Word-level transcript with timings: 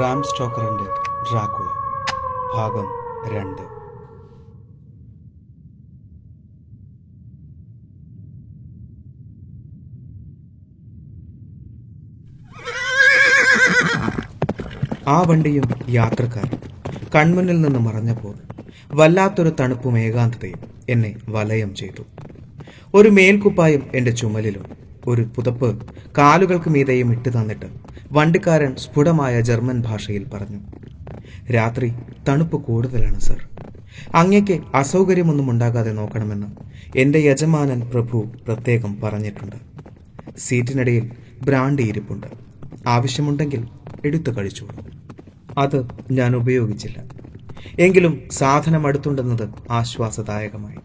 Bram 0.00 0.22
സ്റ്റോക്കറിന്റെ 0.22 0.84
Dracula 1.22 1.66
ഭാഗം 2.54 2.86
രണ്ട്. 3.32 3.62
ആ 15.08 15.22
വണ്ടിയും 15.22 15.62
യാത്രക്കാരും 15.88 16.60
കൺമുന്നിൽ 17.14 17.60
നിന്ന് 17.60 17.78
മറഞ്ഞപ്പോൾ 17.78 18.34
വല്ലാത്തൊരു 18.94 19.50
തണുപ്പും 19.60 19.98
ഏകാന്തതയും 19.98 20.60
എന്നെ 20.88 21.16
വലയം 21.28 21.74
ചെയ്തു. 21.74 22.02
ഒരു 22.94 23.08
മേൽക്കുപ്പായം 23.08 23.82
എന്റെ 23.94 24.10
ചുമലിലും 24.10 24.79
ഒരു 25.06 25.22
പുതപ്പ് 25.22 25.90
കാലുകൾക്ക് 26.18 26.70
മീതെയും 26.70 27.12
ഇട്ട് 27.12 27.28
തന്നിട്ട് 27.28 27.66
വണ്ടിക്കാരൻ 28.12 28.76
സ്ഫുടമായ 28.76 29.40
ജർമ്മൻ 29.40 29.82
ഭാഷയിൽ 29.82 30.26
പറഞ്ഞു 30.28 30.58
രാത്രി 31.52 31.92
തണുപ്പ് 32.28 32.56
കൂടുതലാണ് 32.56 33.18
സർ. 33.18 33.48
അങ്ങയ്ക്ക് 34.14 34.60
അസൗകര്യമൊന്നും 34.74 35.50
ഉണ്ടാകാതെ 35.50 35.92
നോക്കണമെന്ന് 35.92 36.46
എന്റെ 36.98 37.18
യജമാനൻ 37.18 37.80
പ്രഭു 37.80 38.32
പ്രത്യേകം 38.46 39.00
പറഞ്ഞിട്ടുണ്ട്. 39.00 39.56
സീറ്റിനിടയിൽ 40.38 41.10
ബ്രാൻഡി 41.44 41.82
ഇരിപ്പുണ്ട്. 41.82 42.26
ആവശ്യമുണ്ടെങ്കിൽ 42.86 43.68
എടുത്തു 44.04 44.30
കഴിച്ചോളൂ. 44.30 44.84
അത് 45.58 45.86
ഞാൻ 46.12 46.36
ഉപയോഗിച്ചില്ല. 46.36 47.04
എങ്കിലും 47.78 48.22
സാധനം 48.32 48.86
അടുത്തുണ്ടെന്നത് 48.86 49.48
ആശ്വാസദായകമായി. 49.70 50.76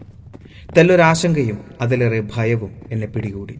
തെല്ലൊരാശങ്കയും 0.77 1.57
അതിലേറെ 1.81 2.23
ഭയവും 2.35 2.71
എന്നെ 2.91 3.07
പിടികൂടി. 3.07 3.59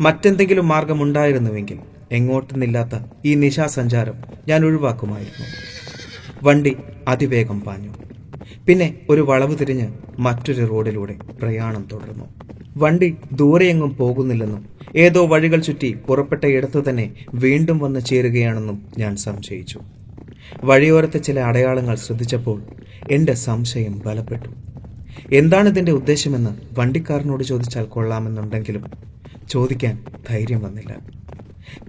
മറ്റെന്തെങ്കിലും 0.00 0.68
മാർഗമുണ്ടായിരുന്നുവെങ്കിൽ 0.68 1.78
എങ്ങോട്ടെന്നില്ലാത്ത 2.12 3.00
ഈ 3.24 3.34
നിശാസഞ്ചാരം 3.34 4.14
ഞാൻ 4.48 4.64
ഒഴിവാക്കുമായിരുന്നു. 4.64 5.46
വണ്ടി 6.42 6.76
അതിവേഗം 7.08 7.60
പാഞ്ഞു. 7.60 7.94
പിന്നെ 8.66 8.94
ഒരു 9.10 9.20
വളവ് 9.20 9.58
തിരിഞ്ഞ് 9.60 9.88
മറ്റൊരു 10.18 10.64
റോഡിലൂടെ 10.64 11.16
പ്രയാണം 11.42 11.88
തുടർന്നു. 11.92 12.24
വണ്ടി 12.76 13.16
ദൂരെയെങ്ങും 13.32 13.96
പോകുന്നില്ലെന്നും 13.96 14.68
ഏതോ 14.96 15.26
വഴികൾ 15.26 15.60
ചുറ്റി 15.60 15.98
പുറപ്പെട്ട 16.08 16.44
ഇടത്തു 16.44 16.84
തന്നെ 16.88 17.14
വീണ്ടും 17.34 17.78
വന്ന് 17.78 18.00
ചേരുകയാണെന്നും 18.00 18.86
ഞാൻ 18.98 19.16
സംശയിച്ചു. 19.16 19.80
വഴിയോരത്തെ 20.64 21.18
ചില 21.18 21.40
അടയാളങ്ങൾ 21.40 21.94
ശ്രദ്ധിച്ചപ്പോൾ 21.94 22.62
എന്റെ 23.10 23.34
സംശയം 23.34 24.02
ബലപ്പെട്ടു. 24.06 24.48
എന്താണ് 25.32 25.68
ഇതിന്റെ 25.68 25.92
ഉദ്ദേശമെന്ന് 25.92 26.50
വണ്ടിക്കാരനോട് 26.78 27.44
ചോദിച്ചാൽ 27.44 27.84
കൊള്ളാമെന്നുണ്ടെങ്കിലും 27.84 28.84
ചോദിക്കാൻ 29.48 30.04
ധൈര്യം 30.30 30.64
വന്നില്ല. 30.64 30.98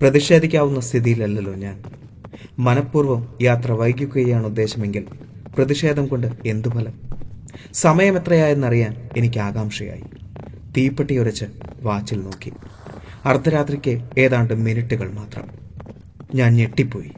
പ്രതിഷേധിക്കാവുന്ന 0.01 0.79
സ്ഥിതിയിലല്ലല്ലോ 0.79 1.53
ഞാൻ. 1.55 1.83
മനഃപൂർവം 2.59 3.35
യാത്ര 3.41 3.71
വൈകിക്കുകയാണ് 3.71 4.45
ഉദ്ദേശമെങ്കിൽ 4.45 5.05
പ്രതിഷേധം 5.55 6.07
കൊണ്ട് 6.07 6.27
എന്തു 6.45 6.67
ഫലം? 6.67 6.93
സമയം 7.73 8.17
എത്രയായെന്നറിയാൻ 8.17 9.09
എനിക്ക് 9.17 9.39
ആകാംക്ഷയായി. 9.39 10.03
തീപ്പെട്ടി 10.77 11.17
ഉരച്ച് 11.17 11.45
വാച്ചിൽ 11.81 12.21
നോക്കി. 12.21 12.53
അർദ്ധരാത്രിക്ക് 13.25 14.01
ഏതാണ്ട് 14.17 14.53
മിനിറ്റുകൾ 14.53 15.11
മാത്രം. 15.11 15.47
ഞാൻ 16.35 16.53
ഞെട്ടിപ്പോയി. 16.53 17.11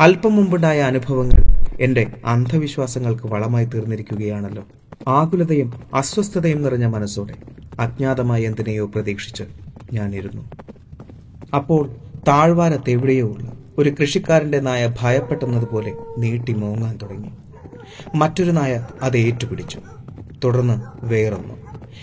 അല്പം 0.00 0.36
മുമ്പുണ്ടായ 0.36 0.80
അനുഭവങ്ങൾ 0.80 1.44
എന്റെ 1.80 2.12
അന്ധവിശ്വാസങ്ങൾക്ക് 2.24 3.26
വളമായി 3.26 3.64
തീർന്നിരിക്കുകയാണല്ലോ. 3.64 4.66
ആകുലതയും 5.08 5.82
അസ്വസ്ഥതയും 5.94 6.62
നിറഞ്ഞ 6.62 6.86
മനസ്സോടെ 6.86 7.34
അജ്ഞാതമായ 7.78 8.42
എന്തിനെയോ 8.42 8.86
പ്രതീക്ഷിച്ച് 8.86 9.44
ഞാനിരുന്നു. 9.94 10.42
അപ്പോൾ 11.54 11.90
താഴ്വാരത്ത് 12.28 12.90
എവിടെയോ 12.90 13.26
ഉള്ള 13.26 13.52
ഒരു 13.78 13.90
കൃഷിക്കാരന്റെ 14.00 14.60
നായ 14.60 14.94
ഭയപ്പെട്ടെന്നതുപോലെ 15.00 15.92
നീട്ടി 16.18 16.52
മോങ്ങാൻ 16.52 16.98
തുടങ്ങി. 17.02 17.28
മറ്റൊരു 18.14 18.50
നായ 18.50 18.86
അത് 19.02 19.16
ഏറ്റുപിടിച്ചു. 19.16 19.80
തുടർന്ന് 20.44 21.06
വേറൊന്നു. 21.06 21.54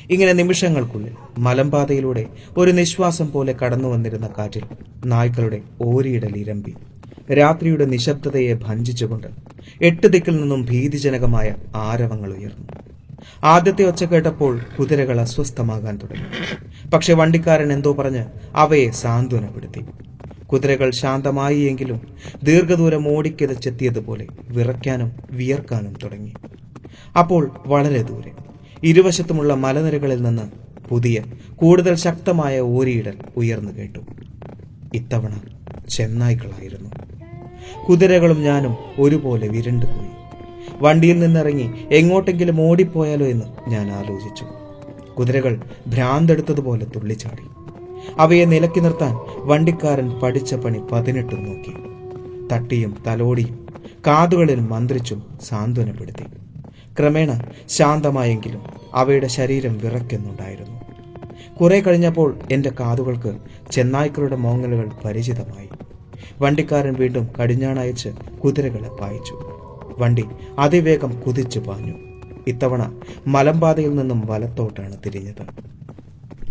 ഇങ്ങനെ 0.09 0.33
നിമിഷങ്ങൾക്കുള്ളിൽ 0.33 1.11
മലമ്പാതയിലൂടെ 1.37 2.25
ഒരു 2.57 2.71
നിശ്വാസം 2.71 3.31
പോലെ 3.31 3.53
കടന്നു 3.53 3.87
വന്നിരുന്ന 3.87 4.29
കാറ്റിൽ 4.37 4.63
നായ്ക്കളുടെ 5.05 5.61
ഓരിയിടൽ 5.81 6.37
ഇരമ്പി. 6.37 6.73
രാത്രിയുടെ 7.33 7.85
നിശബ്ദതയെ 7.85 8.53
ഭഞ്ചിച്ചുകൊണ്ട് 8.53 9.27
എട്ട് 9.81 10.07
ദിക്കിൽ 10.07 10.35
നിന്നും 10.41 10.65
ഭീതിജനകമായ 10.65 11.55
ആരവങ്ങൾ 11.75 12.33
ഉയർന്നു. 12.33 12.90
ആദ്യത്തെ 13.43 13.83
ഒച്ച 13.83 14.03
കേട്ടപ്പോൾ 14.03 14.59
കുതിരകൾ 14.79 15.21
അസ്വസ്ഥമാകാൻ 15.21 15.97
തുടങ്ങി. 15.97 16.25
പക്ഷെ 16.89 17.13
വണ്ടിക്കാരൻ 17.13 17.73
എന്തോ 17.73 17.93
പറഞ്ഞ് 17.93 18.25
അവയെ 18.55 18.91
സാന്ത്വനപ്പെടുത്തി. 18.91 19.85
കുതിരകൾ 20.45 20.91
ശാന്തമായി 20.91 21.59
എങ്കിലും 21.59 22.01
ദീർഘദൂരം 22.43 23.07
ഓടിക്കിതച്ചെത്തിയതുപോലെ 23.07 24.27
വിറയ്ക്കാനും 24.49 25.11
വിയർക്കാനും 25.31 25.93
തുടങ്ങി. 26.03 26.33
അപ്പോൾ 27.19 27.51
വളരെ 27.67 28.01
ദൂരെ 28.01 28.31
ഇരുവശത്തുമുള്ള 28.83 29.53
മലനിരകളിൽ 29.53 30.21
നിന്ന് 30.21 30.43
പുതിയ 30.89 31.23
കൂടുതൽ 31.55 31.95
ശക്തമായ 31.95 32.59
ഓരിയിടൽ 32.59 33.17
ഉയർന്നു 33.37 33.71
കേട്ടു. 33.77 33.99
ഇത്തവണ 34.93 35.41
ചെന്നായ്ക്കളായിരുന്നു. 35.89 36.89
കുതിരകളും 37.89 38.41
ഞാനും 38.41 38.77
ഒരുപോലെ 38.99 39.47
വിരണ്ടുപോയി. 39.47 40.20
വണ്ടിയിൽ 40.81 41.19
നിന്നിറങ്ങി 41.19 41.73
എങ്ങോട്ടെങ്കിലും 41.91 42.61
ഓടിപ്പോയാലോ 42.61 43.25
എന്ന് 43.25 43.69
ഞാൻ 43.69 43.91
ആലോചിച്ചു. 43.91 44.45
കുതിരകൾ 45.19 45.61
ഭ്രാന്തെടുത്തതുപോലെ 45.87 46.85
തുള്ളിച്ചാടി. 46.85 47.43
അവയെ 48.17 48.45
നിലക്കി 48.45 48.79
നിർത്താൻ 48.79 49.17
വണ്ടിക്കാരൻ 49.37 50.09
പഠിച്ച 50.09 50.55
പണി 50.55 50.79
പതിനെട്ടും 50.91 51.43
നോക്കി. 51.43 51.73
തട്ടിയും 52.53 52.97
തലോടിയും 53.07 53.67
കാതുകളിൽ 54.07 54.59
മന്ത്രിച്ചും 54.59 55.23
സാന്ത്വനപ്പെടുത്തി 55.43 56.23
ക്രമേണ 56.99 57.41
ശാന്തമായെങ്കിലും 57.69 58.61
അവയുടെ 58.93 59.27
ശരീരം 59.27 59.77
വിറയ്ക്കുന്നുണ്ടായിരുന്നു. 59.77 60.81
കുറെ 61.61 61.79
കഴിഞ്ഞപ്പോൾ 61.79 62.39
എന്റെ 62.51 62.71
കാതുകൾക്ക് 62.79 63.37
ചെന്നായ്ക്കളുടെ 63.71 64.35
മോങ്ങലുകൾ 64.35 64.89
പരിചിതമായി. 65.05 65.69
വണ്ടിക്കാരൻ 66.41 66.93
വീണ്ടും 66.93 67.27
കടിഞ്ഞാണയച്ച് 67.41 68.09
കുതിരകളെ 68.45 68.89
പായിച്ചു. 68.89 69.50
വണ്ടി 69.99 70.25
അതിവേഗം 70.59 71.19
കുതിച്ചു 71.19 71.59
പാഞ്ഞു. 71.59 71.93
ഇത്തവണ 72.47 72.91
മലമ്പാതയിൽ 73.27 73.95
നിന്നും 73.95 74.27
വലത്തോട്ടാണ് 74.27 74.97
തിരിഞ്ഞത്. 75.05 75.71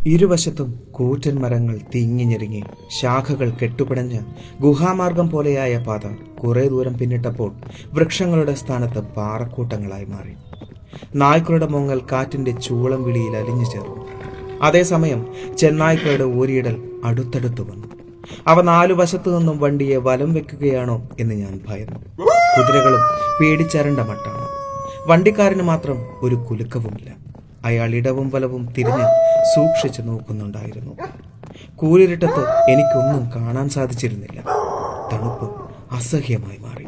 ഇരുവശത്തും 0.07 0.83
കൂറ്റൻ 0.91 1.39
മരങ്ങൾ 1.39 1.81
തിങ്ങിഞ്ഞെരുങ്ങി 1.95 2.63
ശാഖകൾ 3.01 3.51
കെട്ടുപിടഞ്ഞ് 3.51 4.19
ഗുഹാമാർഗം 4.61 5.31
പോലെയായ 5.31 5.79
പാത 5.79 6.01
കുറേ 6.45 6.69
ദൂരം 6.69 6.99
പിന്നിട്ടപ്പോൾ 6.99 7.53
വൃക്ഷങ്ങളുടെ 7.93 8.55
സ്ഥാനത്ത് 8.55 9.01
പാറക്കൂട്ടങ്ങളായി 9.01 10.05
മാറി. 10.05 10.33
നായ്ക്കളുടെ 11.15 11.67
മുങ്ങൽ 11.67 12.01
കാറ്റിന്റെ 12.13 12.51
ചൂളം 12.51 13.05
വിളിയിൽ 13.05 13.37
അലിഞ്ഞു 13.37 13.65
ചേർന്നു. 13.65 14.07
അതേസമയം 14.63 15.27
ചെന്നായ്ക്കളുടെ 15.59 16.25
ഊരിയിടൽ 16.25 16.83
അടുത്തടുത്തു 17.05 17.63
വന്നു. 17.63 17.87
അവ 18.47 18.61
നാലു 18.61 18.95
വശത്തു 18.95 19.39
നിന്നും 19.39 19.59
വണ്ടിയെ 19.59 19.97
വലം 19.97 20.35
വെക്കുകയാണോ 20.35 21.09
എന്ന് 21.21 21.35
ഞാൻ 21.35 21.61
ഭയന്നു. 21.69 22.01
കുതിരകളും 22.59 23.01
പേടിച്ചരണ്ട 23.41 24.01
മട്ടാണ്. 24.01 24.49
വണ്ടിക്കാരന് 25.07 25.63
മാത്രം 25.63 25.97
ഒരു 26.23 26.35
കുലുക്കവുമില്ല. 26.35 27.17
അയാൾ 27.65 27.95
ഇടവും 27.95 28.31
വലവും 28.35 28.73
തിരിഞ്ഞ് 28.73 29.07
സൂക്ഷിച്ചു 29.55 30.03
നോക്കുന്നുണ്ടായിരുന്നു. 30.03 30.97
കൂരിരുട്ടത്ത് 31.77 32.71
എനിക്കൊന്നും 32.71 33.31
കാണാൻ 33.37 33.69
സാധിച്ചിരുന്നില്ല. 33.69 34.41
തണുപ്പ് 35.13 35.71
അസഹ്യമായി 35.95 36.59
മാറി. 36.59 36.87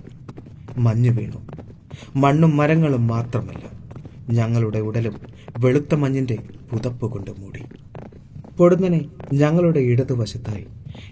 മഞ്ഞു 0.79 1.11
വീണു. 1.11 1.47
മണ്ണും 2.17 2.57
മരങ്ങളും 2.57 3.07
മാത്രമല്ല 3.07 3.65
ഞങ്ങളുടെ 4.31 4.79
ഉടലും 4.79 5.21
വെളുത്ത 5.59 5.95
മഞ്ഞിന്റെ 5.95 6.39
പുതപ്പ് 6.71 7.07
കൊണ്ട് 7.07 7.31
മൂടി. 7.39 7.63
പൊടുന്നനെ 8.59 9.01
ഞങ്ങളുടെ 9.33 9.81
ഇടതുവശത്തായി 9.81 10.67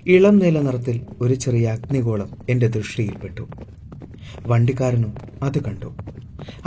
ഇളം 0.06 0.38
നീല 0.38 0.60
നിറത്തിൽ 0.60 1.00
ഒരു 1.20 1.34
ചെറിയ 1.34 1.68
അഗ്നിഗോളം 1.68 2.30
എന്റെ 2.48 2.66
ദൃഷ്ടിയിൽപ്പെട്ടു 2.68 3.48
വണ്ടിക്കാരനും 4.46 5.18
അത് 5.42 5.64
കണ്ടു. 5.64 5.94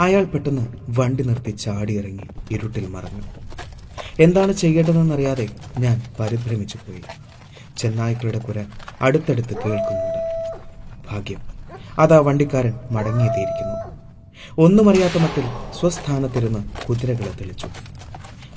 അയാൾ 0.00 0.24
പെട്ടെന്ന് 0.24 0.66
വണ്ടി 0.88 1.22
നിർത്തി 1.22 1.50
ചാടിയിറങ്ങി 1.50 2.22
ഇരുട്ടിൽ 2.50 2.86
മറഞ്ഞു. 2.86 3.22
എന്താണ് 4.22 4.52
ചെയ്യേണ്ടതെന്നറിയാതെ 4.52 5.48
ഞാൻ 5.78 6.02
പരിഭ്രമിച്ചു 6.20 6.76
പോയി. 6.76 7.02
ചെന്നായ്ക്കളുടെ 7.78 8.38
കുര 8.38 8.64
അടുത്തടുത്ത് 9.00 9.48
കേൾക്കുന്നുണ്ട്. 9.48 10.18
ഭാഗ്യം 11.10 11.40
അതാ 11.98 12.18
വണ്ടിക്കാരൻ 12.18 12.72
മടങ്ങിയെത്തിയിരിക്കുന്നു. 12.90 13.94
ഒന്നുമറിയാത്ത 14.58 15.18
മട്ടിൽ 15.18 15.44
സ്വസ്ഥാനത്തിരുന്ന് 15.80 16.86
കുതിരകളെ 16.88 17.32
തെളിച്ചു. 17.40 17.68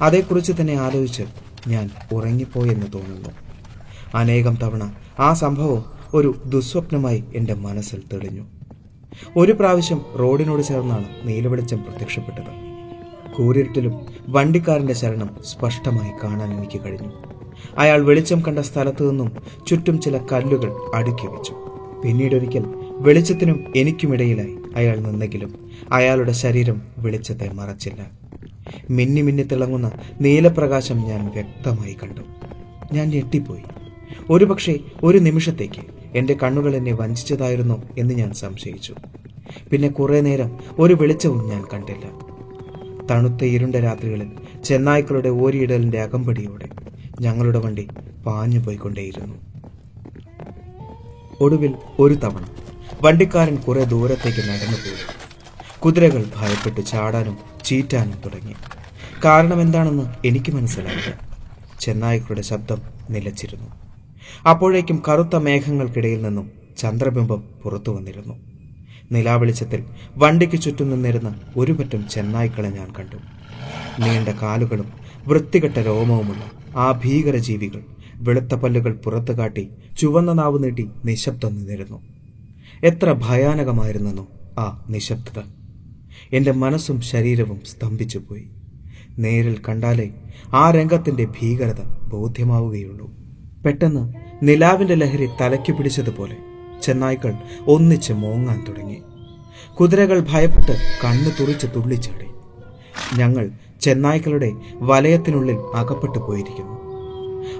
അതേക്കുറിച്ച് 0.02 0.54
തന്നെ 0.62 0.74
ആലോചിച്ച് 0.74 1.24
ഞാൻ 1.68 1.90
ഉറങ്ങിപ്പോയെന്ന് 2.12 2.94
തോന്നുന്നു. 2.94 3.30
അനേകം 4.16 4.56
തവണ 4.56 4.94
ആ 5.20 5.34
സംഭവം 5.34 5.86
ഒരു 6.14 6.42
ദുസ്വപ്നമായി 6.46 7.24
എന്റെ 7.36 7.54
മനസ്സിൽ 7.54 8.04
തെളിഞ്ഞു. 8.14 8.46
ഒരു 9.38 9.52
പ്രാവശ്യം 9.52 10.02
റോഡിനോട് 10.20 10.62
ചേർന്നാണ് 10.62 11.06
നീലവെളിച്ചം 11.24 11.84
പ്രത്യക്ഷപ്പെട്ടത്. 11.84 12.68
കൂരിരുട്ടിലും 13.36 14.02
വണ്ടിക്കാരന്റെ 14.30 14.94
ശരണം 14.94 15.30
സ്പഷ്ടമായി 15.46 16.12
കാണാൻ 16.24 16.54
എനിക്ക് 16.54 16.82
കഴിഞ്ഞു. 16.86 17.12
അയാൾ 17.78 18.06
വെളിച്ചം 18.06 18.42
കണ്ട 18.42 18.60
സ്ഥലത്തു 18.60 19.10
നിന്നും 19.10 19.36
ചുറ്റും 19.68 20.02
ചില 20.02 20.18
കല്ലുകൾ 20.32 20.72
അടുക്കി 20.96 21.28
വെച്ചു. 21.28 21.56
പിന്നീടൊരിക്കൽ 22.04 22.66
വെളിച്ചത്തിനും 22.92 23.74
എനിക്കുമിടയിലായി 23.76 24.58
അയാൾ 24.76 24.98
നിന്നെങ്കിലും 24.98 25.70
അയാളുടെ 25.92 26.32
ശരീരം 26.32 26.82
വെളിച്ചത്തെ 26.98 27.50
മറച്ചില്ല. 27.54 28.12
മിന്നി 28.90 29.22
മിന്നി 29.22 29.44
തിളങ്ങുന്ന 29.44 29.92
നീലപ്രകാശം 30.22 30.98
ഞാൻ 30.98 31.32
വ്യക്തമായി 31.34 31.98
കണ്ടു. 32.04 32.22
ഞാൻ 32.94 33.10
ഞെട്ടിപ്പോയി. 33.10 33.64
ഒരുപക്ഷെ 34.30 34.80
ഒരു 35.04 35.18
നിമിഷത്തേക്ക് 35.18 35.97
എന്റെ 36.16 36.38
കണ്ണുകൾ 36.44 36.76
എന്നെ 36.76 36.92
വഞ്ചിച്ചതായിരുന്നോ 36.92 37.84
എന്ന് 37.98 38.14
ഞാൻ 38.14 38.34
സംശയിച്ചു. 38.34 38.96
പിന്നെ 39.72 39.90
കുറേ 39.90 40.22
നേരം 40.22 40.60
ഒരു 40.80 40.94
വെളിച്ചവും 40.94 41.50
ഞാൻ 41.50 41.66
കണ്ടില്ല. 41.74 42.28
തണുത്ത 43.12 43.44
ഇരുണ്ട 43.44 43.76
രാത്രികളിൽ 43.76 44.32
ചെന്നായ്ക്കളുടെ 44.64 45.30
ഓരിയിടലിന്റെ 45.30 46.02
അകമ്പടിയോടെ 46.02 46.70
ഞങ്ങളുടെ 47.22 47.60
വണ്ടി 47.60 47.88
പാഞ്ഞു 48.26 48.60
പോയിക്കൊണ്ടേയിരുന്നു. 48.60 49.36
ഒടുവിൽ 51.42 51.74
ഒരു 52.00 52.14
തവണ 52.14 52.48
വണ്ടിക്കാരൻ 53.02 53.56
കുറെ 53.56 53.84
ദൂരത്തേക്ക് 53.84 54.50
നടന്നുപോയി 54.50 55.18
കുതിരകൾ 55.80 56.26
ഭയപ്പെട്ട് 56.36 56.88
ചാടാനും 56.88 57.38
ചീറ്റാനും 57.66 58.22
തുടങ്ങി. 58.26 58.54
കാരണം 59.26 59.62
എന്താണെന്ന് 59.62 60.28
എനിക്ക് 60.28 60.52
മനസ്സിലായില്ല. 60.52 61.28
ചെന്നായ്ക്കളുടെ 61.80 62.42
ശബ്ദം 62.42 62.82
നിലച്ചിരുന്നു. 63.10 63.87
അപ്പോഴേക്കും 64.50 65.04
കറുത്ത 65.08 65.36
മേഘങ്ങൾക്കിടയിൽ 65.36 66.22
നിന്നും 66.22 66.52
ചന്ദ്രബിംബം 66.78 67.44
പുറത്തു 67.64 67.92
വന്നിരുന്നു. 67.92 68.34
നിലാവെളിച്ചത്തിൽ 69.12 69.84
വണ്ടിക്ക് 70.18 70.62
ചുറ്റും 70.62 70.90
നിന്നിരുന്ന 70.90 71.40
ഒരു 71.58 71.72
പറ്റം 71.72 72.10
ചെന്നായ്ക്കളെ 72.10 72.70
ഞാൻ 72.70 72.94
കണ്ടു. 73.00 73.16
നീണ്ട 74.02 74.30
കാലുകളും 74.30 74.94
വൃത്തികെട്ട 75.28 75.80
രോമവുമുള്ള 75.80 76.42
ആ 76.78 76.92
ഭീകര 76.92 77.36
ജീവികൾ 77.36 77.84
വെളുത്ത 78.16 78.56
പല്ലുകൾ 78.56 78.94
പുറത്തു 78.94 79.32
കാട്ടി 79.32 79.70
ചുവന്ന 79.98 80.34
നാവ് 80.34 80.64
നീട്ടി 80.64 80.90
നിശബ്ദം 81.06 81.56
നിന്നിരുന്നു. 81.56 82.02
എത്ര 82.84 83.14
ഭയാനകമായിരുന്നെന്നോ 83.14 84.28
ആ 84.60 84.86
നിശബ്ദത. 84.90 85.42
എന്റെ 86.34 86.52
മനസ്സും 86.52 87.02
ശരീരവും 87.02 87.62
സ്തംഭിച്ചു 87.66 88.18
പോയി 88.18 88.48
നേരിൽ 89.20 89.62
കണ്ടാലേ 89.70 90.10
ആ 90.54 90.72
രംഗത്തിന്റെ 90.72 91.26
ഭീകരത 91.26 91.82
ബോധ്യമാവുകയുള്ളൂ. 92.08 93.17
പെട്ടെന്ന് 93.68 94.14
നിലാവിന്റെ 94.44 94.96
ലഹരി 94.96 95.30
തലയ്ക്ക് 95.42 95.74
പിടിച്ചതുപോലെ 95.74 96.36
ചെന്നായ്ക്കൾ 96.84 97.34
ഒന്നിച്ച് 97.68 98.14
മോങ്ങാൻ 98.14 98.66
തുടങ്ങി. 98.68 99.02
കുതിരകൾ 99.80 100.26
ഭയപ്പെട്ട് 100.30 100.78
കണ്ണു 101.04 101.30
തുറിച്ച് 101.30 101.68
തുള്ളിച്ചാടി. 101.76 102.28
ഞങ്ങൾ 103.20 103.50
ചെന്നായ്ക്കളുടെ 103.82 104.52
വലയത്തിനുള്ളിൽ 104.74 105.56
അകപ്പെട്ടു 105.76 106.20
പോയിരിക്കുന്നു. 106.20 106.78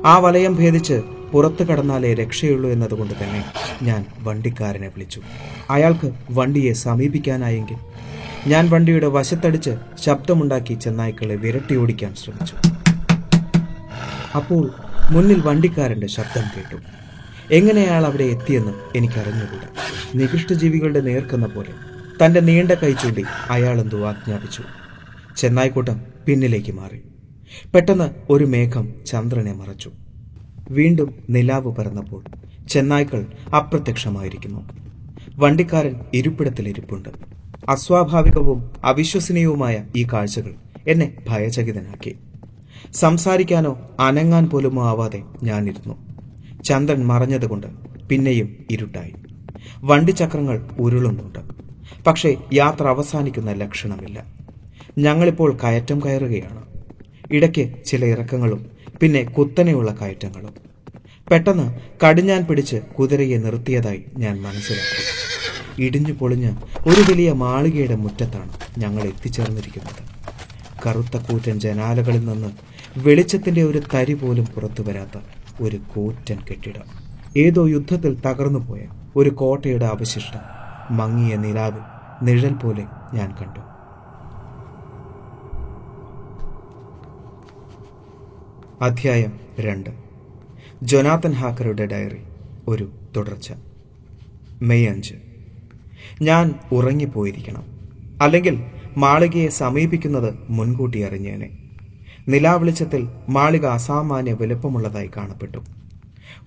ആ 0.06 0.18
വലയം 0.18 0.56
ഭേദിച്ച് 0.56 1.02
പുറത്തു 1.32 1.64
കടന്നാലേ 1.64 2.14
രക്ഷയുള്ളൂ 2.14 2.70
എന്നതുകൊണ്ട് 2.70 3.14
തന്നെ 3.24 3.46
ഞാൻ 3.84 4.06
വണ്ടിക്കാരനെ 4.20 4.88
വിളിച്ചു. 4.88 5.22
അയാൾക്ക് 5.70 6.12
വണ്ടിയെ 6.32 6.74
സമീപിക്കാനായെങ്കിൽ 6.74 7.78
ഞാൻ 8.48 8.70
വണ്ടിയുടെ 8.70 9.08
വശത്തടിച്ച് 9.08 9.72
ശബ്ദമുണ്ടാക്കി 10.00 10.74
ചെന്നായ്ക്കളെ 10.74 11.36
വിരട്ടിയോടിക്കാൻ 11.36 12.16
ശ്രമിച്ചു. 12.16 12.56
അപ്പോൾ 14.38 14.87
മുന്നിൽ 15.12 15.42
വണ്ടിക്കാരന്റെ 15.42 16.08
ശബ്ദം 16.08 16.42
കേട്ടു. 16.58 16.76
എങ്ങനെ 17.54 17.84
അയാൾ 17.84 18.06
അവിടെ 18.06 18.24
എത്തിയെന്ന് 18.24 18.98
എനിക്കറിഞ്ഞുകൂടാ. 18.98 19.68
നികൃഷ്ടജീവികളുടെ 20.16 21.00
നേർക്കുന്ന 21.00 21.46
പോലെ 21.46 21.74
തന്റെ 22.26 22.40
നീണ്ട 22.40 22.72
കൈ 22.72 22.94
ചൂണ്ടി 22.94 23.24
അയാൾ 23.50 23.82
എന്തോ 23.82 24.08
ആജ്ഞാപിച്ചു. 24.08 24.64
ചെന്നായിക്കൂട്ടം 25.38 26.02
പിന്നിലേക്ക് 26.28 26.72
മാറി. 26.72 27.02
പെട്ടെന്ന് 27.74 28.12
ഒരു 28.30 28.46
മേഘം 28.46 28.94
ചന്ദ്രനെ 29.06 29.54
മറച്ചു. 29.54 29.92
വീണ്ടും 30.70 31.24
നിലാവ് 31.30 31.76
പരന്നപ്പോൾ 31.76 32.24
ചെന്നായ്ക്കൾ 32.70 33.26
അപ്രത്യക്ഷമായിരിക്കുന്നു. 33.56 34.70
വണ്ടിക്കാരൻ 35.36 35.96
ഇരിപ്പിടത്തിലിരിപ്പുണ്ട്. 36.14 37.10
അസ്വാഭാവികവും 37.70 38.72
അവിശ്വസനീയവുമായ 38.84 39.84
ഈ 39.96 40.08
കാഴ്ചകൾ 40.14 40.56
എന്നെ 40.88 41.14
ഭയചകിതനാക്കി. 41.30 42.16
സംസാരിക്കാനോ 43.00 43.90
അനങ്ങാൻ 44.00 44.50
പോലുമോ 44.50 44.88
ആവാതെ 44.88 45.24
ഞാനിരുന്നു. 45.44 45.96
ചന്ദ്രൻ 46.64 47.06
മറഞ്ഞതുകൊണ്ട് 47.06 47.68
പിന്നെയും 48.10 48.58
ഇരുട്ടായി. 48.72 49.14
വണ്ടിച്ചക്രങ്ങൾ 49.78 50.70
ഉരുളുന്നുണ്ട്. 50.80 51.40
പക്ഷേ 52.04 52.36
യാത്ര 52.54 52.88
അവസാനിക്കുന്ന 52.88 53.52
ലക്ഷണമില്ല. 53.52 54.26
ഞങ്ങളിപ്പോൾ 54.98 55.58
കയറ്റം 55.64 56.00
കയറുകയാണ്. 56.00 56.64
ഇടയ്ക്ക് 57.32 57.86
ചില 57.86 58.06
ഇറക്കങ്ങളും 58.06 58.66
പിന്നെ 59.02 59.24
കുത്തനെയുള്ള 59.24 59.92
കയറ്റങ്ങളും. 60.02 60.54
പെട്ടെന്ന് 61.32 61.80
കടിഞ്ഞാൻ 62.06 62.46
പിടിച്ച് 62.46 62.76
കുതിരയെ 62.76 63.38
നിർത്തിയതായി 63.38 64.04
ഞാൻ 64.18 64.42
മനസ്സിലാക്കി. 64.42 65.84
ഇടിഞ്ഞു 65.84 66.14
പൊളിഞ്ഞ് 66.14 66.52
ഒരു 66.88 67.12
വലിയ 67.12 67.32
മാളികയുടെ 67.32 67.96
മുറ്റത്താണ് 67.96 68.52
ഞങ്ങൾ 68.78 69.02
എത്തിച്ചേർന്നിരിക്കുന്നത്. 69.02 70.18
കറുത്ത 70.88 71.18
കൂറ്റൻ 71.18 71.60
ജനാലകളിൽ 71.60 72.26
നിന്ന് 72.26 72.48
വെളിച്ചത്തിന്റെ 72.98 73.64
ഒരു 73.64 73.82
തരി 73.94 74.14
പോലും 74.14 74.46
പുറത്തു 74.46 74.82
വരാത്ത 74.82 75.24
ഒരു 75.62 75.80
കൂറ്റൻ 75.96 76.40
കെട്ടിടം. 76.50 76.82
ഏതോ 77.38 77.66
യുദ്ധത്തിൽ 77.66 78.20
തകർന്നുപോയ 78.20 78.80
ഒരു 79.16 79.30
കോട്ടയുടെ 79.30 79.86
അവശിഷ്ടം 79.86 80.40
മങ്ങിയ 80.98 81.36
നിലാവിൽ 81.36 81.82
നിഴൽ 82.26 82.54
പോലെ 82.54 82.86
ഞാൻ 83.14 83.36
കണ്ടു. 83.42 83.60
അധ്യായം 88.84 89.40
രണ്ട്. 89.60 89.90
ജൊനാത്തൻ 90.84 91.32
ഹാക്കറുടെ 91.32 91.86
ഡയറി. 91.86 92.24
ഒരു 92.68 92.92
തുടർച്ച. 93.16 93.54
മെയ് 94.62 94.88
അഞ്ച്. 94.88 95.14
ഞാൻ 96.22 96.56
ഉറങ്ങിപ്പോയിരിക്കണം. 96.72 97.64
അല്ലെങ്കിൽ 98.22 98.64
മാളികയെ 98.98 99.48
സമീപിക്കുന്നത് 99.48 100.34
മുൻകൂട്ടി 100.50 101.02
അറിഞ്ഞേനെ. 101.02 101.67
നിലാവെളിച്ചത്തിൽ 102.28 103.08
മാളിക 103.30 103.66
അസാമാന്യ 103.66 104.34
വലുപ്പമുള്ളതായി 104.34 105.10
കാണപ്പെട്ടു. 105.18 105.58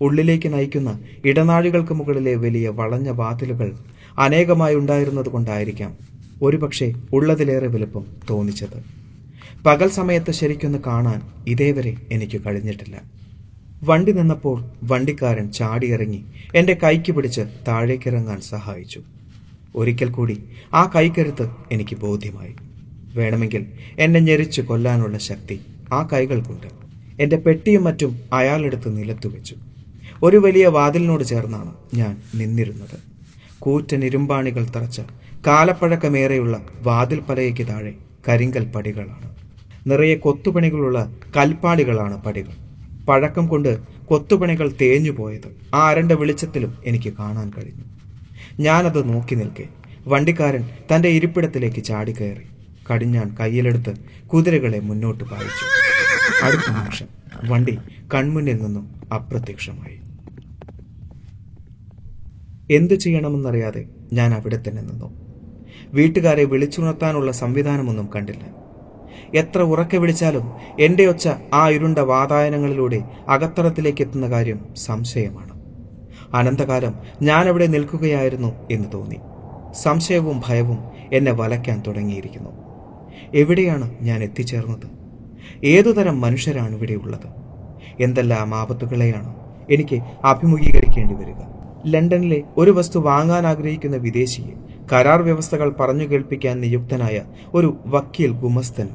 ഉള്ളിലേക്ക് 0.01 0.53
നയിക്കുന്ന 0.53 1.01
ഇടനാഴികൾക്ക് 1.25 1.93
മുകളിലെ 1.93 2.35
വലിയ 2.35 2.69
വളഞ്ഞ 2.69 3.09
വാതിലുകൾ 3.09 3.79
അനേകമായി 4.19 4.75
ഉണ്ടായിരുന്നത് 4.75 5.29
കൊണ്ടായിരിക്കാം 5.29 5.97
ഒരുപക്ഷെ 6.43 6.93
ഉള്ളതിലേറെ 7.13 7.67
വലുപ്പം 7.67 8.07
തോന്നിച്ചത്. 8.31 8.85
പകൽ 9.67 9.89
സമയത്ത് 9.89 10.31
ശരിക്കൊന്ന് 10.31 10.79
കാണാൻ 10.87 11.23
ഇതേവരെ 11.47 11.97
എനിക്ക് 12.13 12.41
കഴിഞ്ഞിട്ടില്ല. 12.47 13.03
വണ്ടി 13.85 14.13
നിന്നപ്പോൾ 14.13 14.65
വണ്ടിക്കാരൻ 14.83 15.53
ചാടിയിറങ്ങി 15.53 16.25
എന്റെ 16.55 16.79
കൈക്ക് 16.83 17.13
പിടിച്ച് 17.13 17.41
താഴേക്കിറങ്ങാൻ 17.69 18.41
സഹായിച്ചു. 18.41 19.03
ഒരിക്കൽ 19.77 20.11
കൂടി 20.11 20.45
ആ 20.75 20.93
കൈക്കരുത്ത് 20.97 21.51
എനിക്ക് 21.73 21.97
ബോധ്യമായി. 21.97 22.70
വേണമെങ്കിൽ 23.15 23.67
എന്നെ 23.99 24.21
ഞെരിച്ച് 24.21 24.61
കൊല്ലാനുള്ള 24.61 25.19
ശക്തി 25.19 25.61
ആ 25.93 26.09
കൈകൾക്കുണ്ട്. 26.13 26.67
എന്റെ 27.23 27.37
പെട്ടിയും 27.37 27.85
മറ്റും 27.85 28.21
അയാളെടുത്ത് 28.33 28.97
നിലത്തു 28.97 29.29
വെച്ചു. 29.29 29.57
ഒരു 30.23 30.37
വലിയ 30.37 30.67
വാതിലിനോട് 30.67 31.25
ചേർന്നാണ് 31.25 31.75
ഞാൻ 31.95 32.17
നിന്നിരുന്നത്. 32.35 32.99
കൂറ്റൻ 33.59 34.05
ഇരുമ്പാണികൾ 34.05 34.67
തറച്ച 34.77 35.01
കാലപ്പഴക്കമേറെയുള്ള 35.47 36.65
വാതിൽ 36.83 37.21
പലയ്ക്ക് 37.21 37.67
താഴെ 37.69 37.93
കരിങ്കൽ 38.29 38.65
പടികളാണ്. 38.65 39.37
നിറയെ 39.87 40.15
കൊത്തുപണികളുള്ള 40.15 41.17
കൽപ്പാടികളാണ് 41.37 42.25
പടികൾ. 42.25 42.53
പഴക്കം 43.05 43.47
കൊണ്ട് 43.47 43.79
കൊത്തുപണികൾ 44.07 44.73
തേഞ്ഞു 44.81 45.11
പോയത് 45.11 45.75
ആ 45.75 45.89
അരണ്ട 45.89 46.13
വെളിച്ചത്തിലും 46.13 46.79
എനിക്ക് 46.87 47.13
കാണാൻ 47.13 47.53
കഴിഞ്ഞു. 47.59 47.85
ഞാനത് 48.61 49.09
നോക്കി 49.09 49.35
നിൽക്കെ 49.35 49.69
വണ്ടിക്കാരൻ 50.07 50.65
തന്റെ 50.95 51.09
ഇരിപ്പിടത്തിലേക്ക് 51.09 51.85
ചാടിക്കയറി. 51.85 52.50
കടിഞ്ഞാൻ 52.91 53.37
കയ്യിലെടുത്ത് 53.41 53.95
കുതിരകളെ 54.27 54.79
മുന്നോട്ട് 54.79 55.25
പായിച്ചു. 55.25 55.81
അടുത്ത 56.47 56.71
നിമിഷം 56.71 57.07
വണ്ടി 57.51 57.79
കൺമുന്നിൽ 58.15 58.63
നിന്നും 58.63 59.01
അപ്രത്യക്ഷമായി. 59.15 60.01
എന്തു 62.77 62.95
ചെയ്യണമെന്നറിയാതെ 62.95 63.85
ഞാൻ 64.13 64.35
അവിടെ 64.35 64.63
തന്നെ 64.69 64.83
നിന്നു. 64.83 65.31
വീട്ടുകാരെ 65.95 66.45
വിളിച്ചുണർത്താനുള്ള 66.45 67.33
സംവിധാനമൊന്നും 67.33 68.09
കണ്ടില്ല. 68.17 68.61
എത്ര 69.35 69.63
ഉറക്കെ 69.63 69.97
വിളിച്ചാലും 69.97 70.53
എന്റെ 70.81 71.07
ഒച്ച 71.07 71.29
ആ 71.55 71.69
ഇരുണ്ട 71.69 71.99
വാതായനങ്ങളിലൂടെ 71.99 73.05
അകത്തളത്തിലേക്ക് 73.29 74.03
എത്തുന്ന 74.03 74.29
കാര്യം 74.29 74.75
സംശയമാണ്. 74.77 75.61
അനന്തകാലം 76.35 76.95
ഞാനവിടെ 77.23 77.67
നിൽക്കുകയായിരുന്നു 77.67 78.69
എന്ന് 78.71 78.89
തോന്നി. 78.95 79.17
സംശയവും 79.83 80.43
ഭയവും 80.47 80.79
എന്നെ 81.13 81.33
വലയ്ക്കാൻ 81.33 81.83
തുടങ്ങിയിരിക്കുന്നു. 81.87 82.70
എവിടെയാണ് 83.35 83.95
ഞാൻ 84.03 84.23
എത്തിച്ചേർന്നത്? 84.23 84.87
ഏതുതരം 85.65 86.21
മനുഷ്യരാണ് 86.21 86.77
ഇവിടെ 86.77 86.93
ഉള്ളത് 86.93 87.29
എന്തെല്ലാം 88.01 88.55
ആപത്തുകളെയാണ് 88.55 89.35
എനിക്ക് 89.71 89.97
അഭിമുഖീകരിക്കേണ്ടി 90.25 91.15
വരിക 91.15 91.51
ലണ്ടനിലെ 91.87 92.43
ഒരു 92.57 92.71
വസ്തു 92.71 92.99
വാങ്ങാൻ 92.99 93.47
ആഗ്രഹിക്കുന്ന 93.47 93.97
വിദേശിയെ 93.97 94.71
കരാർ 94.93 95.23
വ്യവസ്ഥകൾ 95.23 95.71
പറഞ്ഞു 95.71 96.05
കേൾപ്പിക്കാൻ 96.05 96.61
നിയുക്തനായ 96.61 97.23
ഒരു 97.55 97.77
വക്കീൽ 97.87 98.31
ഗുമസ്തൻ 98.31 98.89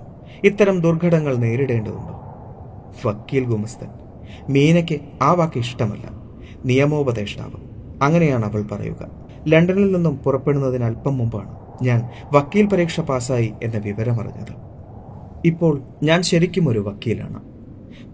ഇത്തരം 0.44 0.80
ദുർഘടങ്ങൾ 0.80 1.36
നേരിടേണ്ടതുണ്ടോ. 1.36 2.22
വക്കീൽ 3.06 3.44
ഗുമസ്തൻ 3.44 3.88
മീനയ്ക്ക് 4.50 5.00
ആ 5.22 5.34
വാക്ക് 5.34 5.58
ഇഷ്ടമല്ല. 5.58 6.10
നിയമോപദേഷ്ടാവ് 6.66 7.60
അങ്ങനെയാണ് 8.04 8.46
അവൾ 8.46 8.62
പറയുക. 8.72 9.12
ലണ്ടനിൽ 9.48 9.92
നിന്നും 9.92 10.18
പുറപ്പെടുന്നതിന് 10.18 10.84
അല്പം 10.84 11.18
മുമ്പാണ്. 11.18 11.65
ഞാൻ 11.82 12.10
വക്കീൽ 12.34 12.66
പരീക്ഷ 12.66 13.00
പാസ്സായി 13.00 13.54
എന്ന 13.64 13.78
വിവരമറിഞ്ഞത്. 13.78 14.76
ഇപ്പോൾ 15.46 15.82
ഞാൻ 16.04 16.22
ശരിക്കും 16.22 16.70
ഒരു 16.70 16.80
വക്കീലാണ്. 16.80 17.56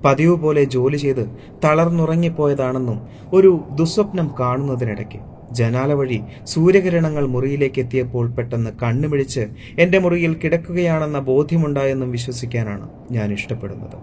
പതിവ് 0.06 0.36
പോലെ 0.36 0.64
ജോലി 0.64 0.98
ചെയ്ത് 0.98 1.30
തളർന്നുറങ്ങിപ്പോയതാണെന്നും 1.64 3.08
ഒരു 3.34 3.64
ദുസ്വപ്നം 3.76 4.36
കാണുന്നതിനിടയ്ക്ക് 4.40 5.20
ജനാല 5.52 5.94
വഴി 5.94 6.22
സൂര്യകിരണങ്ങൾ 6.44 7.28
മുറിയിലേക്ക് 7.28 7.82
എത്തിയപ്പോൾ 7.82 8.32
പെട്ടെന്ന് 8.32 8.70
കണ്ണുമിഴിച്ച് 8.84 9.48
എന്റെ 9.80 10.00
മുറിയിൽ 10.00 10.34
കിടക്കുകയാണെന്ന 10.34 11.20
ബോധ്യമുണ്ടായെന്നും 11.20 12.12
വിശ്വസിക്കാനാണ് 12.12 12.90
ഞാൻ 13.12 13.34
ഇഷ്ടപ്പെടുന്നത്. 13.34 13.98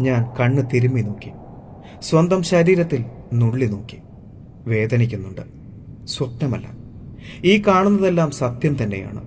ഞാൻ 0.00 0.26
കണ്ണ് 0.40 0.62
തിരുമ്മി 0.74 1.00
നോക്കി. 1.00 1.30
സ്വന്തം 2.02 2.42
ശരീരത്തിൽ 2.42 3.04
നുള്ളി 3.32 3.66
നോക്കി. 3.66 3.98
വേദനിക്കുന്നുണ്ട്. 4.66 5.40
സ്വപ്നമല്ല. 6.06 6.81
ഈ 7.44 7.62
കാണുന്നതെല്ലാം 7.66 8.30
സത്യം 8.30 8.76
തന്നെയാണ്. 8.82 9.20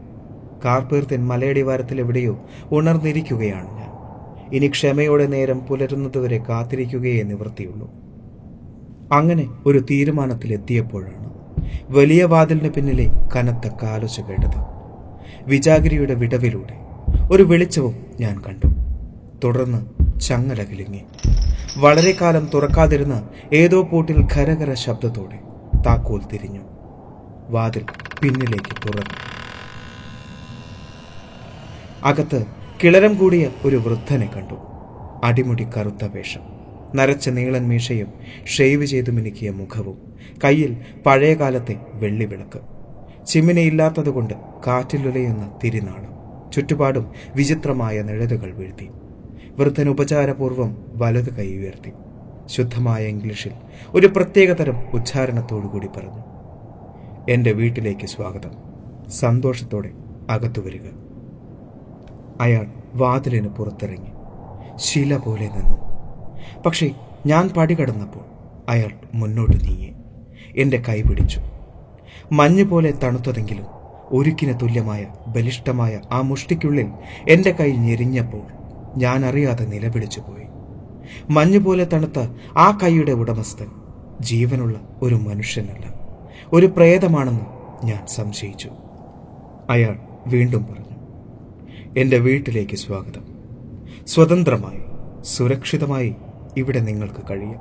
കാർപ്പീർത്തിൻ 0.66 1.26
മലയടിവാരത്തിൽ 1.26 2.00
എവിടെയോ 2.00 2.40
ഉണർന്നിരിക്കുകയാണ് 2.72 3.68
ഞാൻ. 3.72 3.86
ഇനി 4.56 4.68
ക്ഷമയോടെ 4.68 5.28
നേരം 5.28 5.60
പുലരുന്നതുവരെ 5.60 6.38
കാത്തിരിക്കുകയേ 6.50 7.24
നിവൃത്തിയുള്ളൂ. 7.24 7.92
അങ്ങനെ 9.12 9.48
ഒരു 9.66 9.86
തീരുമാനത്തിലെത്തിയപ്പോഴാണ് 9.92 11.34
വലിയ 11.90 12.24
വാതിലിന് 12.24 12.70
പിന്നിലെ 12.70 13.12
കനത്ത 13.36 13.74
കാലൊച്ച 13.84 14.20
കേട്ടത്. 14.20 14.76
വിജാഗിരിയുടെ 15.48 16.14
വിടവിലൂടെ 16.14 16.74
ഒരു 17.32 17.44
വെളിച്ചവും 17.44 17.96
ഞാൻ 18.20 18.42
കണ്ടു. 18.42 18.68
തുടർന്ന് 19.44 19.86
ചങ്ങല 20.20 20.66
വളരെ 21.78 22.18
കാലം 22.22 22.50
തുറക്കാതിരുന്ന 22.54 23.30
ഏതോ 23.54 23.84
പൂട്ടിൽ 23.84 24.28
ഖരകര 24.34 24.74
ശബ്ദത്തോടെ 24.74 25.40
താക്കോൽ 25.86 26.22
തിരിഞ്ഞു. 26.34 26.75
വാതിൽ 27.50 27.86
പിന്നിലേക്ക് 28.22 28.88
തുറന്നു. 28.88 29.16
അകത്ത് 32.04 32.46
കിളരം 32.84 33.14
കൂടിയ 33.14 33.50
ഒരു 33.66 33.76
വൃദ്ധനെ 33.76 34.30
കണ്ടു. 34.36 34.56
അടിമുടി 35.24 35.68
കറുത്ത 35.78 36.06
വേഷം 36.06 36.42
നരച്ച 36.96 37.30
നീളൻ 37.30 37.68
മീശയും 37.68 38.14
ഷെയ്വ് 38.46 38.86
ചെയ്തു 38.86 39.12
മിനുക്കിയ 39.12 39.50
മുഖവും 39.50 39.98
കയ്യിൽ 40.44 40.78
പഴയകാലത്തെ 41.06 41.80
വെള്ളിവിളക്ക് 41.94 42.60
ചിമ്മിനയില്ലാത്തതുകൊണ്ട് 43.26 44.34
കാറ്റിലുലയുന്ന 44.68 45.60
തിരിനാളം 45.64 46.16
ചുറ്റുപാടും 46.52 47.12
വിചിത്രമായ 47.36 48.02
നിഴലുകൾ 48.02 48.54
വീഴ്ത്തി. 48.54 48.90
വൃദ്ധൻ 49.60 49.90
ഉപചാരപൂർവം 49.90 50.86
വലത് 50.96 51.34
കൈ 51.34 51.58
ഉയർത്തി. 51.58 51.92
ശുദ്ധമായ 52.46 53.06
ഇംഗ്ലീഷിൽ 53.06 53.52
ഒരു 53.90 54.08
പ്രത്യേകതരം 54.08 54.80
ഉച്ചാരണത്തോടുകൂടി 54.94 55.88
പറഞ്ഞു. 55.88 56.35
എന്റെ 57.30 57.52
വീട്ടിലേക്ക് 57.52 58.06
സ്വാഗതം. 58.06 58.52
സന്തോഷത്തോടെ 59.10 59.92
അകത്തു 60.30 60.62
വരിക. 60.62 60.82
അയാൾ 62.42 62.66
വാതിലിന് 62.94 63.48
പുറത്തിറങ്ങി. 63.48 64.12
ശില 64.76 65.18
പോലെ 65.18 65.48
നിന്നു. 65.48 65.78
പക്ഷേ 66.66 66.92
ഞാൻ 67.26 67.50
പടികടന്നപ്പോൾ 67.58 68.26
അയാൾ 68.70 68.92
മുന്നോട്ട് 69.14 69.58
നീങ്ങി. 69.68 69.94
എന്റെ 70.58 70.84
കൈ 70.90 71.02
പിടിച്ചു. 71.02 71.42
മഞ്ഞ് 72.32 72.64
പോലെ 72.64 72.92
തണുത്തതെങ്കിലും 72.92 73.66
ഒരുക്കിന് 74.12 74.60
തുല്യമായ 74.60 75.08
ബലിഷ്ഠമായ 75.28 76.02
ആ 76.12 76.22
മുഷ്ടിക്കുള്ളിൽ 76.22 76.88
എന്റെ 77.30 77.52
കൈ 77.52 77.72
ഞെരിഞ്ഞപ്പോൾ 77.72 78.44
ഞാൻ 78.98 79.26
അറിയാതെ 79.26 79.66
നിലവിളിച്ചു 79.66 80.20
പോയി. 80.20 80.46
മഞ്ഞുപോലെ 81.30 81.84
തണുത്ത 81.84 82.20
ആ 82.58 82.80
കൈയുടെ 82.84 83.12
ഉടമസ്ഥൻ 83.12 83.68
ജീവനുള്ള 84.20 84.80
ഒരു 85.02 85.16
മനുഷ്യനല്ല. 85.16 85.95
ഒരു 86.54 86.66
പ്രേതമാണെന്ന് 86.66 87.42
ഞാൻ 87.86 88.08
സംശയിച്ചു. 88.08 88.70
അയാൾ 89.70 90.00
വീണ്ടും 90.28 90.66
പറഞ്ഞു 90.66 90.96
എന്റെ 92.00 92.18
വീട്ടിലേക്ക് 92.18 92.76
സ്വാഗതം. 92.76 93.22
സ്വതന്ത്രമായി 94.08 94.80
സുരക്ഷിതമായി 95.24 96.16
ഇവിടെ 96.58 96.80
നിങ്ങൾക്ക് 96.80 97.30
കഴിയാം. 97.30 97.60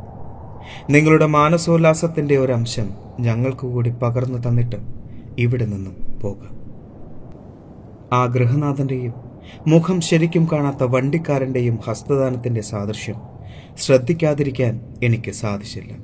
നിങ്ങളുടെ 0.91 1.27
മാനസോല്ലാസത്തിന്റെ 1.27 2.37
ഒരംശം 2.37 2.91
ഞങ്ങൾക്ക് 3.21 3.61
കൂടി 3.61 3.91
പകർന്നു 3.91 4.49
തന്നിട്ട് 4.49 4.77
ഇവിടെ 5.39 5.65
നിന്നും 5.65 5.97
പോകാം. 6.23 6.61
ആ 8.13 8.25
ഗൃഹനാഥന്റെയും 8.25 9.15
മുഖം 9.67 10.01
ശരിക്കും 10.01 10.49
കാണാത്ത 10.53 10.83
വണ്ടിക്കാരന്റെയും 10.83 11.79
ഹസ്തദാനത്തിന്റെ 11.89 12.61
സാദൃശ്യം 12.61 13.15
ശ്രദ്ധിക്കാതിരിക്കാൻ 13.79 14.95
എനിക്ക് 15.03 15.31
സാധിച്ചില്ല. 15.31 15.95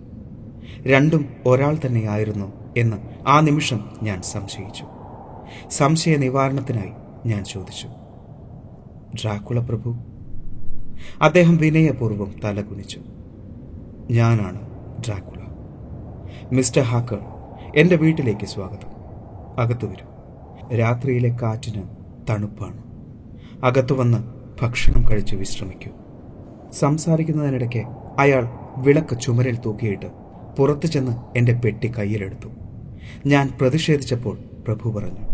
രണ്ടും 0.87 1.27
ഒരാൾ 1.47 1.79
തന്നെയായിരുന്നു 1.87 2.60
എന്ന് 2.77 2.97
ആ 3.27 3.41
നിമിഷം 3.41 3.91
ഞാൻ 4.03 4.23
സംശയിച്ചു. 4.23 4.85
സംശയ 5.71 6.17
നിവാരണത്തിനായി 6.17 6.91
ഞാൻ 7.29 7.45
ചോദിച്ചു. 7.45 7.89
ഡ്രാക്കുള 9.15 9.61
പ്രഭു? 9.61 9.97
അദ്ദേഹം 11.23 11.57
വിനയപൂർവം 11.57 12.35
തലകുനിച്ചു. 12.45 13.01
ഞാനാണ് 14.11 14.61
ഡ്രാക്കുള. 15.07 15.43
മിസ്റ്റർ 16.53 16.83
ഹാക്കർ 16.83 17.19
എന്റെ 17.77 17.97
വീട്ടിലേക്ക് 17.97 18.47
സ്വാഗതം. 18.47 19.01
അകത്തു 19.61 19.87
വരൂ. 19.87 20.07
രാത്രിയിലെ 20.77 21.37
കാറ്റിന് 21.43 21.83
തണുപ്പാണ്. 22.31 22.83
അകത്തു 23.65 23.95
വന്ന് 23.95 24.19
ഭക്ഷണം 24.63 25.05
കഴിച്ച് 25.11 25.37
വിശ്രമിക്കൂ. 25.37 25.91
സംസാരിക്കുന്നതിനിടയ്ക്ക് 26.73 27.85
അയാൾ 28.19 28.49
വിളക്ക് 28.77 29.21
ചുമരിൽ 29.21 29.57
തൂക്കിയിട്ട് 29.57 30.20
പുറത്തു 30.59 30.87
ചെന്ന് 30.87 31.39
എന്റെ 31.39 31.53
പെട്ടി 31.53 31.89
കയ്യിലെടുത്തു. 31.89 32.49
ഞാൻ 33.27 33.53
പ്രതിഷേധിച്ചപ്പോൾ 33.61 34.39
പ്രഭു 34.67 34.91
പറഞ്ഞു 34.91 35.25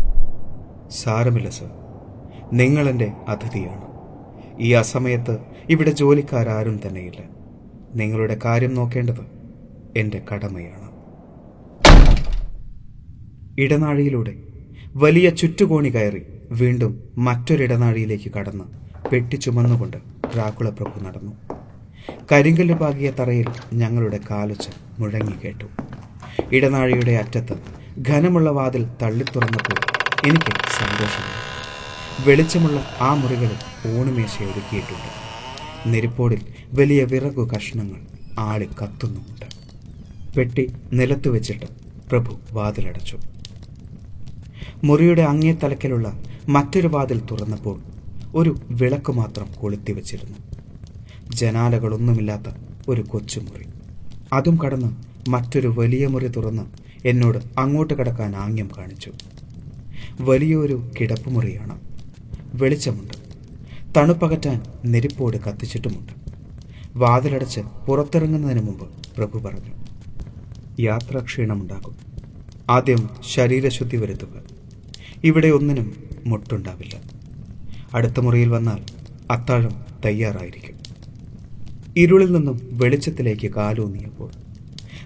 സാരമില്ല 0.89 1.49
സർ. 1.49 1.69
നിങ്ങളെന്റെ 2.53 3.11
അതിഥിയാണ്. 3.27 3.87
ഈ 4.59 4.71
അസമയത്ത് 4.71 5.37
ഇവിടെ 5.69 5.91
ജോലിക്കാരും 5.91 6.79
തന്നെയില്ല. 6.87 7.17
നിങ്ങളുടെ 7.95 8.39
കാര്യം 8.45 8.73
നോക്കേണ്ടത് 8.73 9.25
എന്റെ 9.97 10.21
കടമയാണ്. 10.33 10.87
ഇടനാഴിയിലൂടെ 13.59 14.33
വലിയ 14.95 15.29
ചുറ്റുകോണി 15.29 15.89
കയറി 15.89 16.21
വീണ്ടും 16.51 17.03
മറ്റൊരിടനാഴിയിലേക്ക് 17.17 18.31
കടന്ന് 18.31 18.65
പെട്ടി 19.11 19.35
ചുമന്നുകൊണ്ട് 19.35 19.97
ഡ്രാക്കുള 20.33 20.69
പ്രഭു 20.69 20.99
നടന്നു. 20.99 21.46
കരിങ്കല്ല് 22.31 22.73
പാകിയ 22.73 23.11
തറയിൽ 23.11 23.45
ഞങ്ങളുടെ 23.73 24.19
കാലച്ച് 24.31 24.69
മുഴങ്ങി 24.99 25.35
കേട്ടു. 25.43 25.65
ഇടനാഴിയുടെ 26.51 27.11
അറ്റത്ത് 27.11 27.55
ഘനമുള്ള 28.09 28.49
വാതിൽ 28.49 28.87
തള്ളിത്തുറന്നപ്പോൾ 29.01 29.79
എനിക്ക് 30.27 30.51
സന്തോഷമായി. 30.69 31.43
വെളിച്ചമുള്ള 32.29 32.85
ആ 32.99 33.13
മുറികളിൽ 33.13 33.57
ഊണുമേശ 33.99 34.41
ഒരുക്കിയിട്ടുണ്ട്. 34.41 35.09
നെരിപ്പോടിൽ 35.87 36.41
വലിയ 36.71 37.03
വിറകു 37.03 37.49
കഷ്ണങ്ങൾ 37.55 37.99
ആളി 38.39 38.65
കത്തുന്നുമുണ്ട്. 38.65 39.45
പെട്ടി 40.35 40.73
നിലത്ത് 40.93 41.29
വെച്ചിട്ട് 41.29 41.65
പ്രഭു 42.09 42.39
വാതിലടച്ചു. 42.51 43.17
മുറിയുടെ 44.83 45.21
അങ്ങേ 45.21 45.53
തലക്കലുള്ള 45.53 46.19
മറ്റൊരു 46.49 46.87
വാതിൽ 46.87 47.21
തുറന്നപ്പോൾ 47.31 47.79
ഒരു 48.35 48.59
വിളക്ക് 48.71 49.11
മാത്രം 49.11 49.47
കൊളുത്തി 49.59 49.91
വച്ചിരുന്നു. 49.91 50.37
ജനാലകളൊന്നുമില്ലാത്ത 51.33 52.55
ഒരു 52.87 53.01
കൊച്ചുമുറി. 53.01 53.65
അതും 54.33 54.59
കടന്ന് 54.65 54.93
മറ്റൊരു 55.29 55.67
വലിയ 55.67 56.07
മുറി 56.07 56.27
തുറന്ന് 56.27 56.63
എന്നോട് 57.05 57.37
അങ്ങോട്ട് 57.57 57.93
കടക്കാൻ 57.93 58.35
ആംഗ്യം 58.35 58.69
കാണിച്ചു. 58.77 59.11
വലിയൊരു 60.19 60.91
കിടപ്പുമുറിയാണ് 60.99 61.79
വെളിച്ചമുണ്ട്. 62.53 63.13
തണുപ്പകറ്റാൻ 63.97 64.61
നെരിപ്പോട് 64.85 65.37
കത്തിച്ചിട്ടുമുണ്ട്. 65.37 66.13
വാതിലടച്ച് 66.95 67.59
പുറത്തിറങ്ങുന്നതിന് 67.59 68.61
മുമ്പ് 68.61 68.87
പ്രഭു 69.17 69.39
പറഞ്ഞു 69.39 69.71
യാത്രാക്ഷീണമുണ്ടാകും 70.79 71.95
ആദ്യം 72.69 73.09
ശരീരശുദ്ധി 73.29 73.97
വരുത്തുക. 73.97 74.43
ഇവിടെ 75.23 75.47
ഒന്നിനും 75.47 76.03
മുട്ടുണ്ടാവില്ല. 76.25 77.01
അടുത്ത 77.93 78.19
മുറിയിൽ 78.19 78.49
വന്നാൽ 78.49 78.77
അത്താഴം 79.31 79.85
തയ്യാറായിരിക്കും. 80.05 80.76
ഇരുളിൽ 82.01 82.31
നിന്നും 82.31 82.57
വെളിച്ചത്തിലേക്ക് 82.81 83.47
കാലൂന്നിയപ്പോൾ 83.47 84.29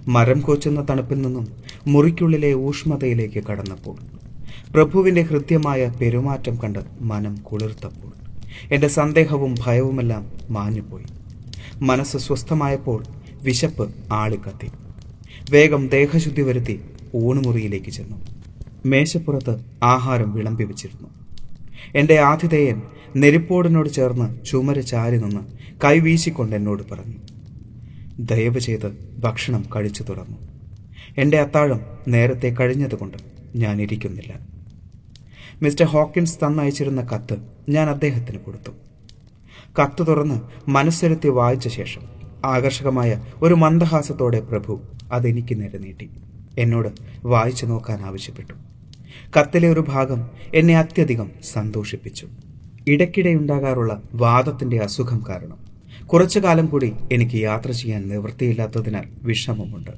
മരം 0.07 0.39
കോച്ചുന്ന 0.39 0.81
തണുപ്പിൽ 0.89 1.21
നിന്നും 1.21 1.45
മുറിക്കുള്ളിലെ 1.87 2.53
ഊഷ്മതയിലേക്ക് 2.53 3.43
കടന്നപ്പോൾ 3.49 3.97
പ്രഭുവിന്റെ 4.73 5.21
ഹൃദ്യമായ 5.21 5.91
പെരുമാറ്റം 6.01 6.55
കണ്ട് 6.63 6.79
മനം 7.01 7.35
കുളിർത്തപ്പോൾ 7.35 8.11
എന്റെ 8.73 8.87
സന്ദേഹവും 8.87 9.55
ഭയവുമെല്ലാം 9.65 10.23
മാഞ്ഞുപോയി. 10.49 11.07
മനസ്സ് 11.81 12.17
സ്വസ്ഥമായപ്പോൾ 12.17 12.99
വിശപ്പ് 13.43 13.85
ആളിക്കത്തി. 14.11 14.69
വേഗം 15.51 15.87
ദേഹശുദ്ധി 15.87 16.41
വരുത്തി 16.41 16.75
ഊണുമുറിയിലേക്ക് 17.15 17.91
ചെന്നു. 17.91 18.17
മേശപ്പുറത്ത് 18.85 19.53
ആഹാരം 19.83 20.29
വിളമ്പി 20.33 20.63
വെച്ചിരുന്നു 20.63 21.09
എന്റെ 21.95 22.19
ആതിഥേയൻ 22.19 22.81
നെരിപ്പോടിനോട് 23.15 23.89
ചേർന്ന് 23.89 24.45
ചുമര 24.45 24.79
ചാരി 24.79 25.17
നിന്ന് 25.17 25.39
കൈവീശിക്കൊണ്ട് 25.83 26.55
എന്നോട് 26.55 26.83
പറഞ്ഞു 26.91 27.13
ദയവ് 28.19 28.59
ചെയ്ത് 28.59 29.19
ഭക്ഷണം 29.19 29.63
കഴിച്ചു 29.75 30.03
തുടർന്നു 30.03 30.37
എന്റെ 31.17 31.39
അത്താഴം 31.39 31.79
നേരത്തെ 32.07 32.55
കഴിഞ്ഞതുകൊണ്ട് 32.59 33.17
ഞാൻ 33.55 33.81
ഇരിക്കുന്നില്ല. 33.81 34.39
മിസ്റ്റർ 35.61 35.85
ഹോക്കിൻസ് 35.85 36.37
തന്നയച്ചിരുന്ന 36.37 37.01
കത്ത് 37.01 37.37
ഞാൻ 37.69 37.89
അദ്ദേഹത്തിന് 37.89 38.37
കൊടുത്തു. 38.37 38.71
കത്ത് 39.81 40.07
തുറന്ന് 40.07 40.69
മനസ്സിരുത്തി 40.69 41.27
വായിച്ച 41.27 41.67
ശേഷം 41.67 42.01
ആകർഷകമായ 42.45 43.23
ഒരു 43.41 43.53
മന്ദഹാസത്തോടെ 43.53 44.39
പ്രഭു 44.39 44.81
അതെനിക്ക് 45.11 45.61
നേരെ 45.61 45.77
നീട്ടി. 45.77 46.09
എന്നോട് 46.59 46.89
വായിച്ചു 47.25 47.65
നോക്കാൻ 47.65 48.01
ആവശ്യപ്പെട്ടു. 48.01 48.53
കത്തിലെ 49.37 49.69
ഒരു 49.69 49.85
ഭാഗം 49.87 50.29
എന്നെ 50.53 50.77
അത്യധികം 50.77 51.31
സന്തോഷിപ്പിച്ചു. 51.53 52.27
ഇടയ്ക്കിടെയുണ്ടാകാറുള്ള 52.87 54.01
വാദത്തിന്റെ 54.13 54.77
അസുഖം 54.77 55.23
കാരണം 55.29 55.57
കുറച്ചു 56.07 56.39
കാലം 56.39 56.65
കൂടി 56.65 56.93
എനിക്ക് 57.11 57.35
യാത്ര 57.35 57.71
ചെയ്യാൻ 57.71 58.09
നിവൃത്തിയില്ലാത്തതിനാൽ 58.09 59.03
വിഷമമുണ്ട്. 59.23 59.91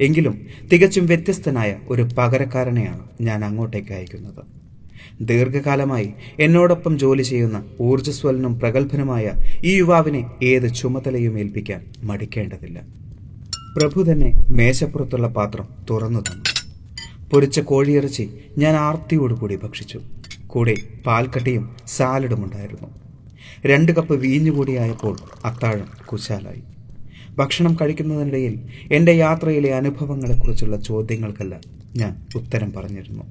എങ്കിലും 0.00 0.40
തികച്ചും 0.72 1.06
വ്യത്യസ്തനായ 1.06 1.76
ഒരു 1.88 2.08
പകരക്കാരനെയാണ് 2.18 3.00
ഞാൻ 3.20 3.44
അങ്ങോട്ടേക്ക് 3.44 3.92
അയക്കുന്നത്. 3.92 4.44
ദീർഘകാലമായി 5.20 6.12
എന്നോടൊപ്പം 6.40 6.98
ജോലി 6.98 7.22
ചെയ്യുന്ന 7.22 7.64
ഊർജസ്വലനും 7.80 8.58
പ്രഗത്ഭനുമായ 8.58 9.32
ഈ 9.64 9.76
യുവാവിനെ 9.76 10.30
ഏത് 10.42 10.74
ചുമതലയും 10.74 11.38
ഏൽപ്പിക്കാൻ 11.38 11.84
മടിക്കേണ്ടതില്ല. 12.02 12.80
പ്രഭു 13.76 14.12
തന്നെ 14.12 14.32
മേശപ്പുറത്തുള്ള 14.50 15.28
പാത്രം 15.28 15.68
തുറന്നു 15.90 16.20
തന്നു. 16.20 16.59
പൊരിച്ച 17.32 17.60
കോഴിയിറച്ചി 17.60 18.30
ഞാൻ 18.58 18.74
ആർത്തിയോടുകൂടി 18.74 19.56
ഭക്ഷിച്ചു. 19.56 20.00
കൂടെ 20.46 20.74
പാൽക്കട്ടിയും 21.06 21.76
സാലഡും 21.86 22.44
ഉണ്ടായിരുന്നു. 22.44 22.88
രണ്ട് 23.66 23.92
കപ്പ് 23.92 24.14
വീഞ്ഞുകൂടിയായപ്പോൾ 24.14 25.18
അത്താഴം 25.44 25.88
കുശാലായി. 26.06 26.62
ഭക്ഷണം 27.36 27.76
കഴിക്കുന്നതിനിടയിൽ 27.80 28.60
എന്റെ 28.92 29.12
യാത്രയിലെ 29.12 29.74
അനുഭവങ്ങളെക്കുറിച്ചുള്ള 29.74 30.76
ചോദ്യങ്ങൾക്കെല്ലാം 30.76 31.60
ഞാൻ 31.96 32.26
ഉത്തരം 32.36 32.72
പറഞ്ഞിരുന്നു. 32.72 33.22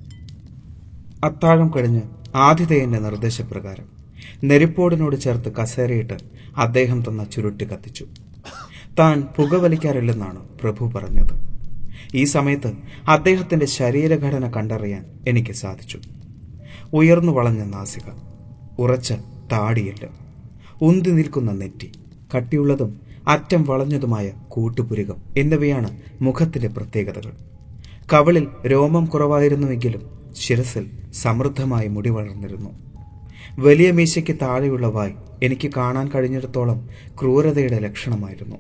അത്താഴം 1.23 1.71
കഴിഞ്ഞ് 1.75 2.01
ആതിഥേയന്റെ 2.35 2.99
നിർദ്ദേശപ്രകാരം 2.99 3.85
നെരിപ്പോടിനോട് 4.43 5.15
ചേർത്ത് 5.15 5.55
കസേരയിട്ട് 5.55 6.13
അദ്ദേഹം 6.57 7.01
തന്ന 7.01 7.23
ചുരുട്ടി 7.23 7.65
കത്തിച്ചു. 7.65 8.05
താൻ 8.99 9.21
പുകവലിക്കാറില്ലെന്നാണ് 9.21 10.39
പ്രഭു 10.61 10.91
പറഞ്ഞത്. 10.95 11.48
ഈ 12.15 12.23
സമയത്ത് 12.23 12.73
അദ്ദേഹത്തിന്റെ 13.07 13.65
ശരീരഘടന 13.65 14.51
കണ്ടറിയാൻ 14.51 15.05
എനിക്ക് 15.27 15.51
സാധിച്ചു. 15.51 15.99
ഉയർന്നു 16.93 17.31
വളഞ്ഞ 17.31 17.63
നാസിക 17.63 18.03
ഉറച്ച 18.79 19.13
താടിയല്ല 19.51 20.07
ഉന്തി 20.81 21.09
നിൽക്കുന്ന 21.09 21.51
നെറ്റി 21.51 21.91
കട്ടിയുള്ളതും 22.37 22.99
അറ്റം 23.27 23.63
വളഞ്ഞതുമായ 23.63 24.31
കൂട്ടുപുരുകം 24.47 25.15
എന്നിവയാണ് 25.37 25.97
മുഖത്തിന്റെ 26.21 26.67
പ്രത്യേകതകൾ. 26.67 27.31
കവളിൽ 28.13 28.47
രോമം 28.67 29.05
കുറവായിരുന്നുവെങ്കിലും 29.05 30.33
ശിരസിൽ 30.37 30.91
സമൃദ്ധമായി 31.13 31.87
മുടി 31.87 32.09
വളർന്നിരുന്നു. 32.09 32.69
വലിയ 33.59 33.91
മീശയ്ക്ക് 33.91 34.35
താഴെയുള്ള 34.41 34.87
വായ് 34.87 35.13
എനിക്ക് 35.43 35.71
കാണാൻ 35.77 36.09
കഴിഞ്ഞിടത്തോളം 36.15 36.89
ക്രൂരതയുടെ 37.21 37.79
ലക്ഷണമായിരുന്നു. 37.79 38.55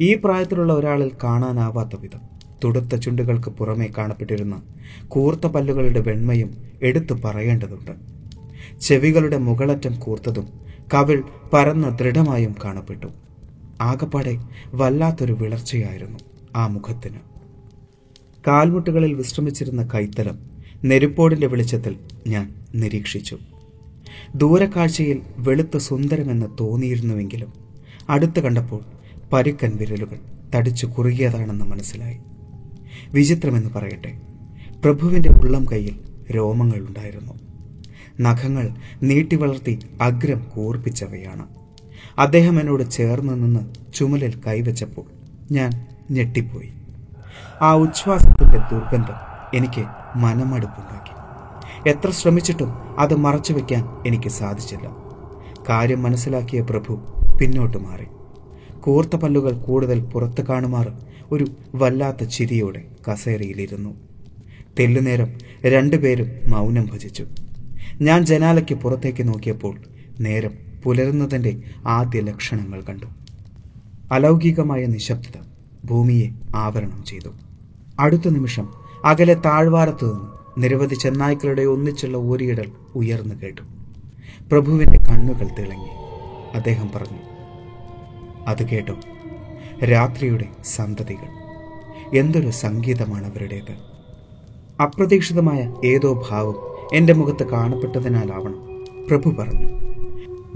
ഈ 0.00 0.14
പ്രായത്തിലുള്ള 0.14 0.72
ഒരാളിൽ 0.72 1.10
കാണാനാവാത്ത 1.24 2.00
വിധം. 2.00 2.37
തുടുത്ത 2.64 2.94
ചുണ്ടുകൾക്ക് 2.94 3.50
പുറമേ 3.50 3.88
കാണപ്പെട്ടിരുന്ന 3.98 4.62
കൂർത്ത 5.08 5.46
പല്ലുകളുടെ 5.46 6.00
വെണ്മയും 6.00 6.50
എടുത്തു 6.82 7.14
പറയേണ്ടതുണ്ട്. 7.24 7.90
ചെവികളുടെ 8.80 9.36
മുകളറ്റം 9.36 9.94
കൂർത്തതും 10.00 10.48
കവിൾ 10.94 11.22
പരന്ന 11.52 11.88
ദൃഢമായും 11.88 12.54
കാണപ്പെട്ടു. 12.64 13.06
ആകപ്പാടെ 13.80 14.38
വല്ലാത്തൊരു 14.66 15.32
വിളർച്ചയായിരുന്നു 15.32 16.18
ആ 16.56 16.66
മുഖത്തിന്. 16.66 17.18
കാൽമുട്ടുകളിൽ 18.46 19.14
വിശ്രമിച്ചിരുന്ന 19.14 19.88
കൈത്തലം 19.94 20.38
നെരുപ്പോടിന്റെ 20.84 21.46
വെളിച്ചത്തിൽ 21.46 21.96
ഞാൻ 22.26 22.54
നിരീക്ഷിച്ചു. 22.74 23.38
ദൂരക്കാഴ്ചയിൽ 24.34 25.22
വെളുത്ത് 25.36 25.78
സുന്ദരമെന്ന് 25.78 26.46
തോന്നിയിരുന്നുവെങ്കിലും 26.60 27.52
അടുത്ത് 28.08 28.40
കണ്ടപ്പോൾ 28.40 28.80
പരുക്കൻ 29.32 29.76
വിരലുകൾ 29.76 30.18
തടിച്ചു 30.54 30.86
കുറുകിയതാണെന്ന് 30.86 31.64
മനസ്സിലായി. 31.64 32.18
വിചിത്രമെന്ന് 33.12 33.70
പറയട്ടെ. 33.70 34.20
പ്രഭുവിന്റെ 34.84 35.28
ഉള്ളം 35.28 35.64
കൈയിൽ 35.72 35.98
രോമങ്ങളുണ്ടായിരുന്നു. 36.30 37.32
നഖങ്ങൾ 38.20 38.74
നീട്ടി 39.02 39.36
വളർത്തി 39.36 39.78
അഗ്രം 40.00 40.46
കൂർപ്പിച്ചവയാണ്. 40.56 41.46
അദ്ദേഹം 42.18 42.60
എന്നോട് 42.60 42.90
ചേർന്ന് 42.90 43.32
നിന്ന് 43.32 43.92
ചുമലിൽ 43.94 44.40
കൈവച്ചപ്പോൾ 44.46 45.04
ഞാൻ 45.52 45.86
ഞെട്ടിപ്പോയി. 46.10 46.72
ആ 47.62 47.74
ഉച്ഛ്വാസത്തിന്റെ 47.74 48.58
ദുർഗന്ധം 48.58 49.14
എനിക്ക് 49.54 49.84
മനമടുപ്പുണ്ടാക്കി. 50.16 51.18
എത്ര 51.88 52.10
ശ്രമിച്ചിട്ടും 52.10 53.00
അത് 53.00 53.14
മറച്ചു 53.14 53.52
വയ്ക്കാൻ 53.52 53.88
എനിക്ക് 54.06 54.28
സാധിച്ചില്ല. 54.28 54.88
കാര്യം 55.68 56.02
മനസ്സിലാക്കിയ 56.02 56.60
പ്രഭു 56.60 57.00
പിന്നോട്ട് 57.40 57.76
മാറി. 57.76 58.04
കൂർത്ത 58.80 59.16
പല്ലുകൾ 59.16 59.52
കൂടുതൽ 59.52 60.00
പുറത്ത് 60.00 60.46
കാണുമാറ് 60.46 61.07
ഒരു 61.32 61.46
വല്ലാത്ത 61.74 62.24
ചിരിയോടെ 62.24 62.84
കസേരയിലിരുന്നു. 63.10 63.94
തെല്ലുനേരം 64.78 65.34
രണ്ടുപേരും 65.66 66.30
മൗനം 66.46 66.88
ഭജിച്ചു. 66.92 67.26
ഞാൻ 68.00 68.26
ജനാലയ്ക്ക് 68.26 68.74
പുറത്തേക്ക് 68.74 69.28
നോക്കിയപ്പോൾ 69.28 69.78
നേരം 70.20 70.54
പുലരുന്നതിന്റെ 70.82 71.62
ആദ്യ 71.86 72.20
ലക്ഷണങ്ങൾ 72.20 72.80
കണ്ടു. 72.82 73.06
അലൗകികമായ 74.12 74.86
നിശബ്ദത 74.86 75.40
ഭൂമിയെ 75.84 76.30
ആവരണം 76.54 77.04
ചെയ്തു. 77.04 77.28
അടുത്ത 78.00 78.28
നിമിഷം 78.28 78.68
അകലെ 79.04 79.34
താഴ്വാരത്തു 79.34 80.06
നിന്ന് 80.06 80.38
നിരവധി 80.62 80.94
ചെന്നായ്ക്കളുടെ 80.94 81.62
ഒന്നിച്ചുള്ള 81.62 82.16
ഊരിയിടൽ 82.16 82.70
ഉയർന്നു 82.94 83.34
കേട്ടു. 83.34 83.62
പ്രഭുവിന്റെ 84.50 84.98
കണ്ണുകൾ 84.98 85.48
തിളങ്ങി. 85.58 85.90
അദ്ദേഹം 86.54 86.90
പറഞ്ഞു 86.94 87.18
അത് 88.46 88.68
കേട്ടോ. 88.68 88.96
രാത്രിയുടെ 89.84 90.48
സന്തതികൾ. 90.64 91.38
എന്തൊരു 92.18 92.50
സംഗീതമാണ് 92.50 93.26
അവരുടേത്? 93.26 93.72
അപ്രതീക്ഷിതമായ 94.82 95.74
ഏതോ 95.84 96.26
ഭാവം 96.30 96.54
എന്റെ 96.96 97.12
മുഖത്ത് 97.12 97.48
കാണപ്പെട്ടതിനാലാവണം 97.48 98.84
പ്രഭു 99.08 99.30
പറഞ്ഞു. 99.30 99.68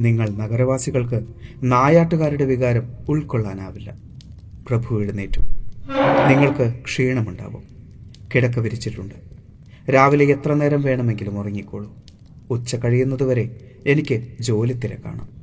നിങ്ങൾ 0.01 0.29
നഗരവാസികൾക്ക് 0.29 1.23
നായാട്ടുകാരുടെ 1.63 2.45
വികാരം 2.45 2.93
ഉൾക്കൊള്ളാനാവില്ല. 3.09 3.97
പ്രഭു 4.69 5.01
എഴുന്നേറ്റു. 5.01 5.41
നിങ്ങൾക്ക് 6.29 6.75
ക്ഷീണമുണ്ടാവും. 6.85 7.63
കിടക്ക 8.35 8.59
വിരിച്ചിട്ടുണ്ട്. 8.59 9.15
രാവിലെ 9.93 10.25
എത്ര 10.25 10.55
നേരം 10.55 10.83
വേണമെങ്കിലും 10.83 11.39
ഉറങ്ങിക്കോളൂ. 11.39 11.95
ഉച്ച 12.51 12.77
കഴിയുന്നതുവരെ 12.77 13.57
എനിക്ക് 13.87 14.27
ജോലി 14.41 14.73
തിരക്കാണ് 14.73 15.42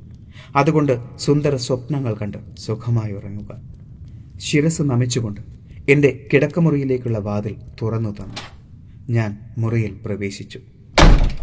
അതുകൊണ്ട് 0.56 1.18
സുന്ദര 1.18 1.56
സ്വപ്നങ്ങൾ 1.56 2.14
കണ്ട് 2.14 2.38
സുഖമായി 2.58 3.12
ഉറങ്ങുക. 3.12 3.62
ശിരസ് 4.38 4.82
നമിച്ചുകൊണ്ട് 4.82 5.40
എന്റെ 5.88 6.26
കിടക്കമുറിയിലേക്കുള്ള 6.32 7.18
വാതിൽ 7.18 7.56
തുറന്നു 7.82 8.10
തന്നു. 8.10 8.36
ഞാൻ 9.12 9.38
മുറിയിൽ 9.58 9.96
പ്രവേശിച്ചു. 10.04 10.60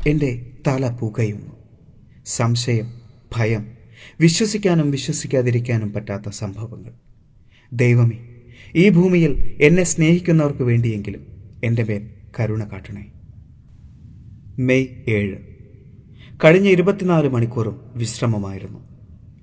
എന്റെ 0.08 0.52
തല 0.68 0.90
പുകയുന്നു. 0.90 1.52
സംശയം 2.26 3.02
ഭയം 3.36 3.68
വിശ്വസിക്കാനും 4.20 4.92
വിശ്വസിക്കാതിരിക്കാനും 4.92 5.94
പറ്റാത്ത 5.94 6.30
സംഭവങ്ങൾ. 6.30 6.92
ദൈവമേ 7.74 8.18
ഈ 8.76 8.90
ഭൂമിയിൽ 8.90 9.58
എന്നെ 9.62 9.84
സ്നേഹിക്കുന്നവർക്ക് 9.84 10.64
വേണ്ടിയെങ്കിലും 10.64 11.28
എന്റെ 11.64 11.84
മേൽ 11.84 12.10
കരുണ 12.40 12.64
കാട്ടണേ 12.64 13.12
മെയ് 14.60 14.88
ഏഴ്. 15.08 15.57
കഴിഞ്ഞ 16.44 16.68
ഇരുപത്തിനാല് 16.68 17.30
മണിക്കൂറും 17.30 17.82
വിശ്രമമായിരുന്നു. 17.96 18.80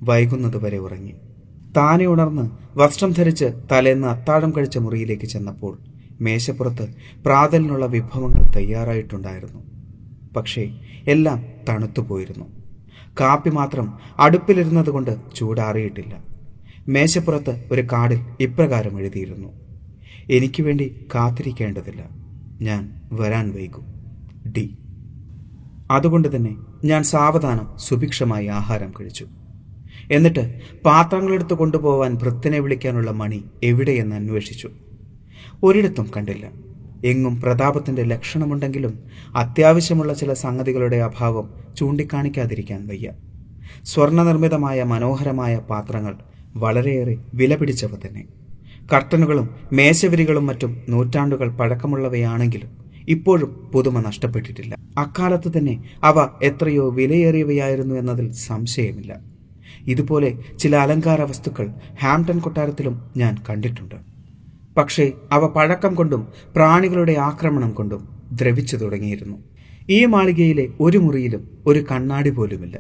വൈകുന്നതുവരെ 0.03 0.79
ഉറങ്ങി. 0.79 1.15
താനെ 1.77 2.07
ഉണർന്ന് 2.07 2.51
വസ്ത്രം 2.79 3.13
ധരിച്ച് 3.13 3.45
തലേന്ന് 3.73 4.09
അത്താഴം 4.09 4.53
കഴിച്ച 4.57 4.79
മുറിയിലേക്ക് 4.79 5.23
ചെന്നപ്പോൾ 5.23 5.79
മേശപ്പുറത്ത് 6.21 6.95
പ്രാതലിനുള്ള 7.25 7.87
വിഭവങ്ങൾ 7.87 8.53
തയ്യാറായിട്ടുണ്ടായിരുന്നു. 8.57 9.61
പക്ഷേ 10.37 10.81
എല്ലാം 11.09 11.45
തണുത്തുപോയിരുന്നു 11.69 12.45
കാപ്പി 13.21 13.51
മാത്രം 13.51 13.99
അടുപ്പിലിരുന്നത് 14.19 14.91
കൊണ്ട് 14.91 15.35
ചൂടാറിയിട്ടില്ല. 15.35 16.25
മേശപ്പുറത്ത് 16.89 17.65
ഒരു 17.73 17.81
കാർഡിൽ 17.93 18.21
ഇപ്രകാരം 18.41 19.01
എഴുതിയിരുന്നു. 19.01 19.49
എനിക്ക് 20.31 20.63
വേണ്ടി 20.63 21.07
കാത്തിരിക്കേണ്ടതില്ല. 21.15 22.09
ഞാൻ 22.61 23.01
വരാൻ 23.13 23.53
വൈകും. 23.53 23.85
ഡി. 24.53 24.79
അതുകൊണ്ട് 25.95 26.37
തന്നെ 26.37 26.57
ഞാൻ 26.85 27.03
സാവധാനം 27.03 27.69
സുഭിക്ഷമായി 27.77 28.47
ആഹാരം 28.47 28.93
കഴിച്ചു. 29.01 29.27
എന്നിട്ട് 30.13 30.61
പാത്രങ്ങളെടുത്ത് 30.85 31.55
കൊണ്ടുപോവാൻ 31.55 32.15
ഭൃത്തിനെ 32.15 32.59
വിളിക്കാനുള്ള 32.59 33.11
മണി 33.11 33.45
എവിടെയെന്ന് 33.63 34.17
അന്വേഷിച്ചു. 34.17 34.71
ഒരിടത്തും 35.63 36.11
കണ്ടില്ല. 36.17 36.51
എങ്ങും 37.05 37.41
പ്രതാപത്തിന്റെ 37.41 38.03
ലക്ഷണമുണ്ടെങ്കിലും 38.03 38.99
അത്യാവശ്യമുള്ള 39.37 40.13
ചില 40.15 40.33
സംഗതികളുടെ 40.33 40.97
അഭാവം 40.97 41.51
ചൂണ്ടിക്കാണിക്കാതിരിക്കാൻ 41.79 42.89
വയ്യ. 42.89 43.13
സ്വർണനിർമ്മിതമായ 43.85 44.83
മനോഹരമായ 44.83 45.59
പാത്രങ്ങൾ 45.59 46.17
വളരെയേറെ 46.57 47.17
വിലപിടിച്ചവ 47.35 47.91
തന്നെ. 48.07 48.25
കർട്ടനുകളും 48.95 49.51
മേശവിരികളും 49.73 50.47
മറ്റും 50.47 50.83
നൂറ്റാണ്ടുകൾ 50.89 51.49
പഴക്കമുള്ളവയാണെങ്കിലും 51.49 52.84
ഇപ്പോഴും 53.09 53.71
പുതുമ 53.75 54.01
നഷ്ടപ്പെട്ടിട്ടില്ല. 54.01 54.77
അക്കാലത്ത് 54.99 55.59
തന്നെ 55.59 55.85
അവ 56.03 56.29
എത്രയോ 56.43 56.91
വിലയേറിയവയായിരുന്നു 56.91 57.95
എന്നതിൽ 57.95 58.33
സംശയമില്ല. 58.33 59.21
ഇതുപോലെ 59.87 60.39
ചില 60.59 60.77
അലങ്കാര 60.77 61.23
വസ്തുക്കൾ 61.23 61.69
ഹാംപ്ടൺ 62.03 62.39
കൊട്ടാരത്തിലും 62.39 63.11
ഞാൻ 63.17 63.37
കണ്ടിട്ടുണ്ട്. 63.51 63.95
പക്ഷേ 64.77 65.13
അവ 65.33 65.47
പഴക്കം 65.47 65.95
കൊണ്ടും 65.95 66.29
പ്രാണികളുടെ 66.57 67.13
ആക്രമണം 67.13 67.71
കൊണ്ടും 67.71 68.09
ദ്രവിച്ചു 68.33 68.77
തുടങ്ങിയിരുന്നു. 68.77 69.37
ഈ 69.91 70.05
മാളികയിലെ 70.05 70.69
ഒരു 70.81 70.99
മുറിയിലും 70.99 71.59
ഒരു 71.67 71.85
കണ്ണാടി 71.91 72.31
പോലുമില്ല. 72.31 72.79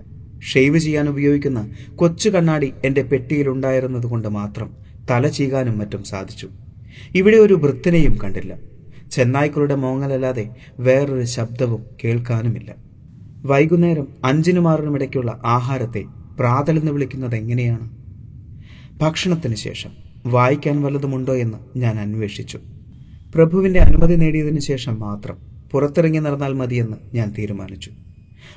ഷെയ്വ് 0.52 0.78
ചെയ്യാൻ 0.78 1.08
ഉപയോഗിക്കുന്ന 1.08 1.70
കൊച്ചു 1.96 2.28
കണ്ണാടി 2.28 2.72
എന്റെ 2.84 3.02
പെട്ടിയിലുണ്ടായിരുന്നത് 3.02 4.06
കൊണ്ട് 4.06 4.28
മാത്രം 4.28 4.70
തല 5.10 5.28
ചീകാനും 5.28 5.78
മറ്റും 5.78 6.04
സാധിച്ചു. 6.04 6.48
ഇവിടെ 7.14 7.36
ഒരു 7.36 7.54
വൃത്തിനെയും 7.54 8.18
കണ്ടില്ല. 8.24 8.73
ചെന്നായ്ക്കളുടെ 9.14 9.74
മോങ്ങലല്ലാതെ 9.74 10.50
വേറൊരു 10.80 11.24
ശബ്ദവും 11.24 11.84
കേൾക്കാനുമില്ല. 12.04 12.74
വൈകുന്നേരം 13.44 14.08
അഞ്ചിനും 14.24 14.68
ആറിനും 14.68 14.94
ഇടയ്ക്കുള്ള 14.94 15.40
ആഹാരത്തെ 15.44 16.04
പ്രാതലെന്ന് 16.38 16.92
വിളിക്കുന്നത് 16.92 17.34
എങ്ങനെയാണ്? 17.34 17.90
ഭക്ഷണത്തിന് 18.98 19.54
ശേഷം 19.54 19.90
വായിക്കാൻ 20.26 20.82
വല്ലതുമുണ്ടോ 20.82 21.34
എന്ന് 21.34 21.78
ഞാൻ 21.78 22.00
അന്വേഷിച്ചു. 22.00 22.58
പ്രഭുവിന്റെ 23.34 23.80
അനുമതി 23.80 24.14
നേടിയതിനു 24.14 24.60
ശേഷം 24.60 25.00
മാത്രം 25.00 25.36
പുറത്തിറങ്ങി 25.70 26.18
നടന്നാൽ 26.18 26.52
മതിയെന്ന് 26.52 27.16
ഞാൻ 27.16 27.34
തീരുമാനിച്ചു. 27.38 27.90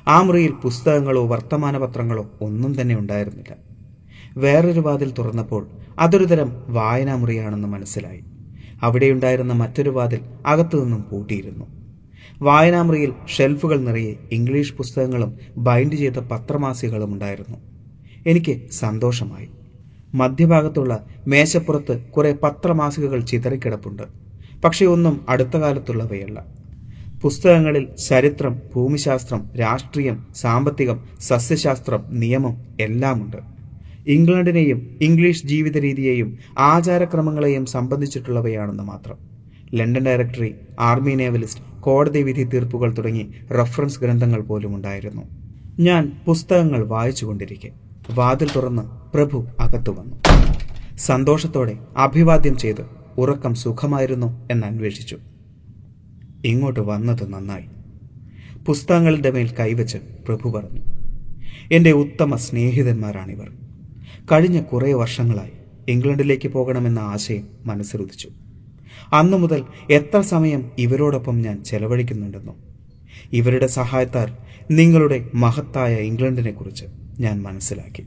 ആ 0.08 0.22
മുറിയിൽ 0.22 0.52
പുസ്തകങ്ങളോ 0.52 1.28
വർത്തമാനപത്രങ്ങളോ 1.28 2.32
ഒന്നും 2.42 2.82
തന്നെ 2.82 3.00
ഉണ്ടായിരുന്നില്ല. 3.00 3.56
വേറൊരു 4.38 4.80
വാതിൽ 4.80 5.12
തുറന്നപ്പോൾ 5.12 5.68
അതൊരു 6.00 6.26
തരം 6.26 6.64
വായനാമുറിയാണെന്ന് 6.68 7.68
മനസ്സിലായി. 7.68 8.22
അവിടെയുണ്ടായിരുന്ന 8.82 9.54
മറ്റൊരു 9.54 9.90
വാതിൽ 9.90 10.20
അകത്തുനിന്നും 10.46 11.06
പൂട്ടിയിരുന്നു. 11.12 11.66
വായനാമുറിയിൽ 12.42 13.14
ഷെൽഫുകൾ 13.38 13.80
നിറയെ 13.80 14.16
ഇംഗ്ലീഷ് 14.32 14.74
പുസ്തകങ്ങളും 14.74 15.38
ബൈൻഡ് 15.58 15.96
ചെയ്ത 15.96 16.20
പത്രമാസികകളും 16.20 17.14
ഉണ്ടായിരുന്നു. 17.14 17.58
എനിക്ക് 18.28 18.72
സന്തോഷമായി. 18.72 19.50
മധ്യഭാഗത്തുള്ള 20.16 21.06
മേശപ്പുറത്ത് 21.28 22.02
കുറെ 22.02 22.32
പത്രമാസികകൾ 22.44 23.20
ചിതറിക്കിടപ്പുണ്ട്. 23.20 24.04
പക്ഷേ 24.64 24.86
ഒന്നും 24.86 25.26
അടുത്ത 25.30 25.58
കാലത്തുള്ളവയല്ല. 25.58 26.46
പുസ്തകങ്ങളിൽ 27.22 27.96
ചരിത്രം 27.96 28.60
ഭൂമിശാസ്ത്രം 28.76 29.50
രാഷ്ട്രീയം 29.60 30.28
സാമ്പത്തികം 30.36 31.04
സസ്യശാസ്ത്രം 31.20 32.04
നിയമം 32.10 32.58
എല്ലാമുണ്ട്. 32.82 33.57
ഇംഗ്ലണ്ടിനെയും 34.08 34.98
ഇംഗ്ലീഷ് 35.02 35.48
ജീവിത 35.48 35.78
രീതിയെയും 35.78 36.38
ആചാരക്രമങ്ങളെയും 36.58 37.66
സംബന്ധിച്ചിട്ടുള്ളവയാണെന്ന് 37.66 38.84
മാത്രം. 38.84 39.18
ലണ്ടൻ 39.74 40.06
ഡയറക്ടറി 40.06 40.56
ആർമി 40.80 41.12
നേവലിസ്റ്റ് 41.12 41.82
കോടതി 41.82 42.24
വിധി 42.24 42.44
തീർപ്പുകൾ 42.44 42.94
തുടങ്ങി 42.98 43.30
റഫറൻസ് 43.52 44.00
ഗ്രന്ഥങ്ങൾ 44.00 44.42
പോലും 44.42 44.76
ഉണ്ടായിരുന്നു. 44.76 45.22
ഞാൻ 45.80 46.12
പുസ്തകങ്ങൾ 46.26 46.86
വായിച്ചുകൊണ്ടിരിക്കെ. 46.86 47.72
വാതിൽ 48.12 48.50
തുറന്ന് 48.56 48.82
പ്രഭു 49.16 49.48
അകത്തു 49.60 49.92
വന്നു. 49.92 50.16
സന്തോഷത്തോടെ 50.98 51.78
അഭിവാദ്യം 51.98 52.58
ചെയ്ത് 52.58 52.86
ഉറക്കം 53.18 53.56
സുഖമായിരുന്നു 53.56 54.48
എന്ന് 54.52 54.68
അന്വേഷിച്ചു. 54.68 55.18
ഇങ്ങോട്ട് 56.46 56.80
വന്നത് 56.80 57.34
നന്നായി. 57.34 57.66
പുസ്തകങ്ങളുടെ 58.66 59.32
മേൽ 59.32 59.50
കൈവച്ച് 59.60 59.98
പ്രഭു 60.28 60.50
പറഞ്ഞു. 60.50 60.82
എന്റെ 61.72 61.92
ഉത്തമ 61.92 62.36
സ്നേഹിതന്മാരാണിവർ. 62.36 63.67
കഴിഞ്ഞ 64.32 64.62
കുറേ 64.62 64.94
വർഷങ്ങളായി 64.94 65.52
ഇംഗ്ലണ്ടിലേക്ക് 65.92 66.48
പോകണമെന്ന 66.48 67.00
ആശയം 67.00 67.48
മനസ്സിലുദിച്ചു 67.66 68.30
അന്നു 69.14 69.38
മുതൽ 69.38 69.64
എത്ര 69.90 70.22
സമയം 70.22 70.72
ഇവരോടൊപ്പം 70.78 71.42
ഞാൻ 71.42 71.64
ചെലവഴിക്കുന്നുണ്ടെന്നോ? 71.64 72.56
ഇവരുടെ 73.34 73.68
സഹായത്താൽ 73.68 74.38
നിങ്ങളുടെ 74.72 75.30
മഹത്തായ 75.36 75.96
ഇംഗ്ലണ്ടിനെക്കുറിച്ച് 75.96 76.86
ഞാൻ 77.20 77.42
മനസ്സിലാക്കി. 77.42 78.04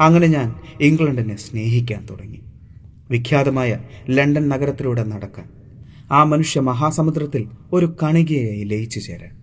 അങ്ങനെ 0.00 0.26
ഞാൻ 0.26 0.54
ഇംഗ്ലണ്ടിനെ 0.80 1.36
സ്നേഹിക്കാൻ 1.36 2.06
തുടങ്ങി. 2.10 2.40
വിഖ്യാതമായ 3.10 3.78
ലണ്ടൻ 4.10 4.48
നഗരത്തിലൂടെ 4.48 5.04
നടക്കാൻ 5.04 5.48
ആ 6.10 6.24
മനുഷ്യ 6.24 6.60
മഹാസമുദ്രത്തിൽ 6.60 7.48
ഒരു 7.72 7.96
കണികയായി 8.02 8.64
ലയിച്ചു 8.64 8.98
ചേരാൻ 8.98 9.36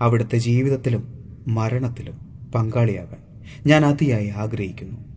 അവിടുത്തെ 0.00 0.38
ജീവിതത്തിലും 0.38 1.02
മരണത്തിലും 1.48 2.16
പങ്കാളിയാകാൻ 2.54 3.20
ഞാൻ 3.66 3.84
അതിയായി 3.84 4.28
ആഗ്രഹിക്കുന്നു. 4.28 5.09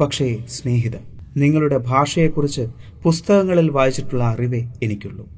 പക്ഷേ 0.00 0.38
സ്നേഹിത 0.48 0.92
നിങ്ങളുടെ 1.36 1.76
ഭാഷയെക്കുറിച്ച് 1.76 2.68
പുസ്തകങ്ങളിൽ 3.02 3.70
വായിച്ചിട്ടുള്ള 3.70 4.24
അറിവേ 4.24 4.66
എനിക്കുള്ളൂ. 4.82 5.28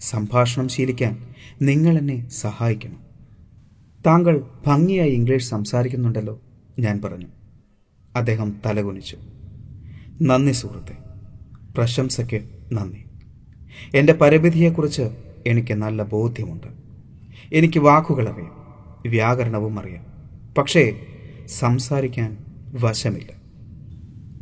സംഭാഷണം 0.00 0.68
ശീലിക്കാൻ 0.68 1.18
നിങ്ങൾ 1.62 1.98
എന്നെ 1.98 2.28
സഹായിക്കണം. 2.28 3.00
താങ്കൾ 4.06 4.50
ഭംഗിയായി 4.66 5.10
ഇംഗ്ലീഷ് 5.10 5.50
സംസാരിക്കുന്നുണ്ടല്ലോ 5.50 6.40
ഞാൻ 6.78 7.00
പറഞ്ഞു. 7.04 7.26
അദ്ദേഹം 8.16 8.56
തലകുനിച്ചു. 8.66 9.16
നന്ദി 10.22 10.52
സുഹൃത്തെ. 10.52 10.96
പ്രശംസയ്ക്ക് 11.76 12.42
നന്ദി. 12.72 13.04
എന്റെ 13.96 14.12
പരിമിതിയെക്കുറിച്ച് 14.12 15.02
എനിക്ക് 15.46 15.74
നല്ല 15.74 16.02
ബോധ്യമുണ്ട്. 16.02 16.66
എനിക്ക് 17.52 17.80
വാക്കുകളറിയാം 17.80 18.62
വ്യാകരണവും 19.10 19.78
അറിയാം. 19.78 20.06
പക്ഷേ 20.58 21.00
സംസാരിക്കാൻ 21.46 22.38
വശമില്ല. 22.74 23.41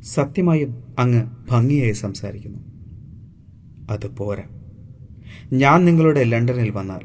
സത്യമായും 0.05 0.85
അങ്ങ് 0.99 1.31
ഭംഗിയായി 1.51 1.93
സംസാരിക്കുന്നു. 1.93 2.59
അത് 3.91 4.17
പോരാ. 4.17 4.43
ഞാൻ 5.53 5.85
നിങ്ങളുടെ 5.85 6.25
ലണ്ടനിൽ 6.25 6.71
വന്നാൽ 6.71 7.01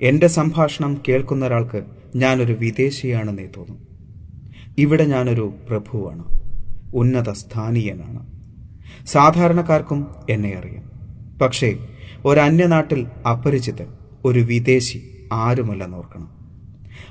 എന്റെ 0.00 0.26
സംഭാഷണം 0.26 1.00
കേൾക്കുന്ന 1.08 1.46
ഒരാൾക്ക് 1.46 1.84
ഞാനൊരു 2.16 2.52
വിദേശിയാണെന്നേ 2.52 3.46
തോന്നും. 3.46 3.88
ഇവിടെ 4.78 5.04
ഞാനൊരു 5.04 5.54
പ്രഭുവാണ് 5.68 6.24
ഉന്നത 6.94 7.32
സ്ഥാനീയനാണ്. 7.32 8.26
സാധാരണക്കാർക്കും 9.06 10.06
എന്നെ 10.30 10.56
അറിയാം. 10.56 10.90
പക്ഷേ 11.38 11.78
ഒരന്യനാട്ടിൽ 12.24 13.06
അപരിചിതൻ 13.30 13.86
ഒരു 14.24 14.40
വിദേശി 14.40 15.28
ആരുമല്ലെന്ന് 15.32 15.96
ഓർക്കണം. 15.96 16.30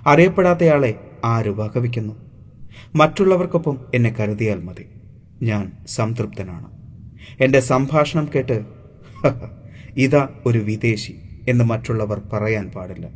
അറിയപ്പെടാത്തയാളെ 0.08 1.12
ആര് 1.26 1.50
വകവയ്ക്കുന്നു 1.50 2.14
മറ്റുള്ളവർക്കൊപ്പം 2.96 3.78
എന്നെ 3.96 4.16
കരുതിയാൽ 4.20 4.64
മതി. 4.64 4.86
ഞാൻ 5.42 5.72
സംതൃപ്തനാണ്. 5.88 6.66
എന്റെ 7.44 7.60
സംഭാഷണം 7.60 8.30
കേട്ട് 8.36 8.66
ഇതാ 9.98 10.30
ഒരു 10.46 10.60
വിദേശി 10.60 11.16
എന്ന് 11.48 11.64
മറ്റുള്ളവർ 11.64 12.22
പറയാൻ 12.34 12.72
പാടില്ല. 12.72 13.10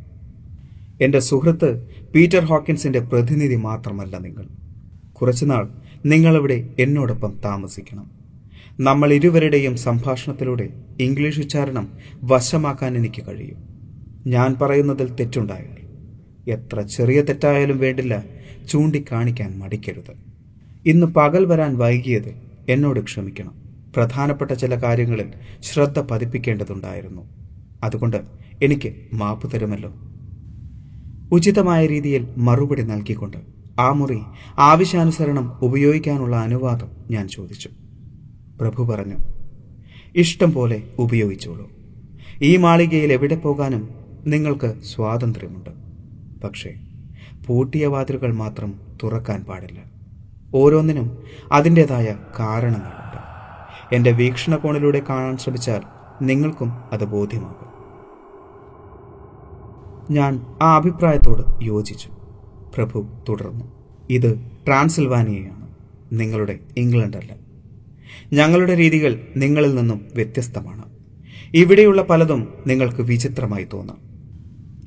എന്റെ 1.00 1.18
സുഹൃത്ത് 1.18 1.88
പീറ്റർ 2.14 2.44
ഹോക്കിൻസിന്റെ 2.44 3.00
പ്രതിനിധി 3.00 3.54
മാത്രമല്ല 3.54 4.18
നിങ്ങൾ. 4.18 4.46
കുറച്ചുനാൾ 5.12 5.68
നിങ്ങളിവിടെ 6.06 6.68
എന്നോടൊപ്പം 6.78 7.38
താമസിക്കണം. 7.44 8.10
നമ്മൾ 8.80 9.12
ഇരുവരുടെയും 9.12 9.76
സംഭാഷണത്തിലൂടെ 9.76 10.68
ഇംഗ്ലീഷ് 11.00 11.40
ഉച്ചാരണം 11.40 11.98
വശമാക്കാൻ 12.22 12.96
എനിക്ക് 12.96 13.22
കഴിയും. 13.28 13.56
ഞാൻ 14.26 14.56
പറയുന്നതിൽ 14.60 15.14
തെറ്റുണ്ടായാൽ. 15.14 15.80
എത്ര 16.50 16.80
ചെറിയ 16.80 17.22
തെറ്റായാലും 17.22 17.78
വേണ്ടില്ല 17.78 18.24
ചൂണ്ടിക്കാണിക്കാൻ 18.68 19.58
മടിക്കരുത്. 19.58 20.29
ഇന്ന് 20.86 21.06
പകൽ 21.06 21.44
വരാൻ 21.44 21.78
വൈകിയത് 21.78 22.34
എന്നോട് 22.68 23.00
ക്ഷമിക്കണം. 23.00 23.54
പ്രധാനപ്പെട്ട 23.96 24.50
ചില 24.50 24.74
കാര്യങ്ങളിൽ 24.74 25.32
ശ്രദ്ധ 25.62 25.98
പതിപ്പിക്കേണ്ടതുണ്ടായിരുന്നു. 25.98 27.22
അതുകൊണ്ട് 27.84 28.16
എനിക്ക് 28.62 28.92
മാപ്പ് 29.12 29.54
തരുമല്ലോ. 29.54 29.94
ഉചിതമായ 31.32 31.86
രീതിയിൽ 31.86 32.26
മറുപടി 32.36 32.82
നൽകിക്കൊണ്ട് 32.82 33.36
ആ 33.78 33.92
മുറി 33.92 34.18
ആവശ്യാനുസരണം 34.58 35.58
ഉപയോഗിക്കാനുള്ള 35.62 36.36
അനുവാദം 36.36 36.88
ഞാൻ 37.10 37.28
ചോദിച്ചു. 37.28 37.68
പ്രഭു 38.60 38.84
പറഞ്ഞു 38.84 39.16
ഇഷ്ടം 40.16 40.52
പോലെ 40.52 40.82
ഉപയോഗിച്ചോളൂ. 40.98 41.70
ഈ 42.42 42.56
മാളികയിൽ 42.56 43.12
എവിടെ 43.12 43.36
പോകാനും 43.36 43.90
നിങ്ങൾക്ക് 44.26 44.74
സ്വാതന്ത്ര്യമുണ്ട്. 44.82 45.70
പക്ഷേ 46.44 46.74
പൂട്ടിയ 47.46 47.86
വാതിലുകൾ 47.86 48.34
മാത്രം 48.34 48.74
തുറക്കാൻ 49.02 49.44
പാടില്ല. 49.44 49.99
ഓരോന്നിനും 50.54 51.18
അതിന്റെതായ 51.52 52.16
കാരണങ്ങളുണ്ട് 52.40 53.00
എന്റെ 53.94 54.10
വീക്ഷണകോണിലൂടെ 54.10 55.02
കാണാൻ 55.08 55.36
ശ്രമിച്ചാൽ 55.36 55.80
നിങ്ങൾക്കും 56.22 56.72
അത് 56.92 57.04
ബോധ്യമാകും. 57.04 57.70
ഞാൻ 60.14 60.46
ആ 60.62 60.76
അഭിപ്രായത്തോട് 60.76 61.64
യോജിച്ചു. 61.64 62.08
പ്രഭു 62.76 63.06
തുടർന്നു. 63.28 63.64
ഇത് 64.10 64.50
ട്രാൻസിൽവാനിയയാണ്. 64.66 65.68
നിങ്ങളുടെ 66.12 66.58
ഇംഗ്ലണ്ടല്ല 66.76 67.34
ഞങ്ങളുടെ 68.32 68.76
രീതികൾ 68.76 69.20
നിങ്ങളിൽ 69.36 69.74
നിന്നും 69.74 70.06
വ്യത്യസ്തമാണ്. 70.14 70.84
ഇവിടെയുള്ള 71.54 72.02
പലതും 72.02 72.54
നിങ്ങൾക്ക് 72.66 73.02
വിചിത്രമായി 73.02 73.64
തോന്നാം. 73.64 73.98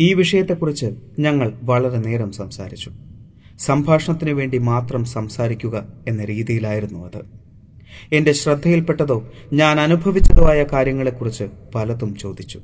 ഈ 0.02 0.14
വിഷയത്തെക്കുറിച്ച് 0.14 0.86
ഞങ്ങൾ 1.20 1.54
വളരെ 1.64 1.98
നേരം 1.98 2.32
സംസാരിച്ചു. 2.32 2.92
സംഭാഷണത്തിന് 3.60 4.30
വേണ്ടി 4.30 4.58
മാത്രം 4.58 5.06
സംസാരിക്കുക 5.06 5.88
എന്ന 6.08 6.26
രീതിയിലായിരുന്നു 6.26 7.06
അത്. 7.06 7.44
എന്റെ 8.12 8.32
ശ്രദ്ധയിൽപ്പെട്ടതോ 8.32 9.32
ഞാൻ 9.54 9.80
അനുഭവിച്ചതോ 9.80 10.50
ആയ 10.50 10.64
കാര്യങ്ങളെക്കുറിച്ച് 10.64 11.44
പലതും 11.76 12.16
ചോദിച്ചു. 12.16 12.60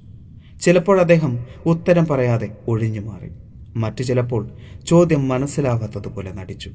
ചിലപ്പോൾ 0.61 1.01
അദ്ദേഹം 1.01 1.39
ഉത്തരം 1.65 2.05
പറയാതെ 2.05 2.51
ഒഴിഞ്ഞു 2.67 2.99
മാറി. 2.99 3.29
മറ്റു 3.75 4.03
ചിലപ്പോൾ 4.03 4.49
ചോദ്യം 4.87 5.27
മനസ്സിലാവാത്തതുപോലെ 5.27 6.31
നടിച്ചു. 6.31 6.71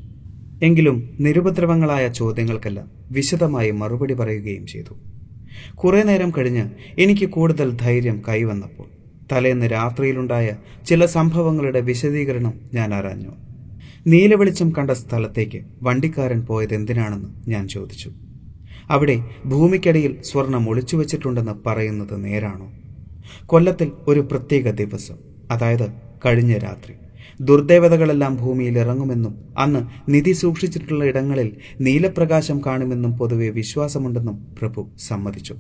എങ്കിലും 0.63 1.17
നിരുപദ്രവങ്ങളായ 1.21 2.09
ചോദ്യങ്ങൾക്കെല്ലാം 2.09 2.91
വിശദമായി 3.11 3.71
മറുപടി 3.71 4.15
പറയുകയും 4.15 4.67
ചെയ്തു. 4.67 4.95
കുറെ 5.75 6.03
നേരം 6.03 6.33
കഴിഞ്ഞ് 6.39 6.71
എനിക്ക് 6.99 7.29
കൂടുതൽ 7.29 7.77
ധൈര്യം 7.81 8.23
കൈവന്നപ്പോൾ 8.29 8.87
തലേന്ന് 9.33 9.67
രാത്രിയിലുണ്ടായ 9.67 10.57
ചില 10.87 11.07
സംഭവങ്ങളുടെ 11.07 11.81
വിശദീകരണം 11.81 12.55
ഞാൻ 12.75 12.95
അറിഞ്ഞു. 12.95 13.44
നീലവെളിച്ചം 14.07 14.73
കണ്ട 14.79 14.91
സ്ഥലത്തേക്ക് 14.91 15.65
വണ്ടിക്കാരൻ 15.83 16.41
പോയത് 16.41 16.75
എന്തിനാണെന്ന് 16.75 17.51
ഞാൻ 17.51 17.69
ചോദിച്ചു. 17.69 18.11
അവിടെ 18.91 19.25
ഭൂമിക്കടിയിൽ 19.47 20.23
സ്വർണം 20.23 20.69
ഒളിച്ചു 20.69 20.97
വച്ചിട്ടുണ്ടെന്ന് 20.97 21.53
പറയുന്നത് 21.67 22.25
നേരാണോ? 22.25 22.73
കൊല്ലത്തിൽ 23.47 23.93
ഒരു 24.09 24.21
പ്രത്യേക 24.21 24.71
ദിവസം 24.71 25.15
അതായത് 25.51 25.93
കഴിഞ്ഞ 26.27 26.59
രാത്രി. 26.59 26.95
ദുർദേവതകളെല്ലാം 27.41 28.37
ഭൂമിയിൽ 28.37 28.79
ഇറങ്ങുമെന്നും 28.79 29.35
അന്ന് 29.59 30.13
നിധി 30.13 30.33
സൂക്ഷിച്ചിട്ടുള്ള 30.33 31.05
ഇടങ്ങളിൽ 31.05 31.57
നീലപ്രകാശം 31.81 32.61
കാണുമെന്നും 32.67 33.19
പൊതുവെ 33.19 33.49
വിശ്വാസമുണ്ടെന്നും 33.49 34.57
പ്രഭു 34.59 34.91
സമ്മതിച്ചു. 34.99 35.55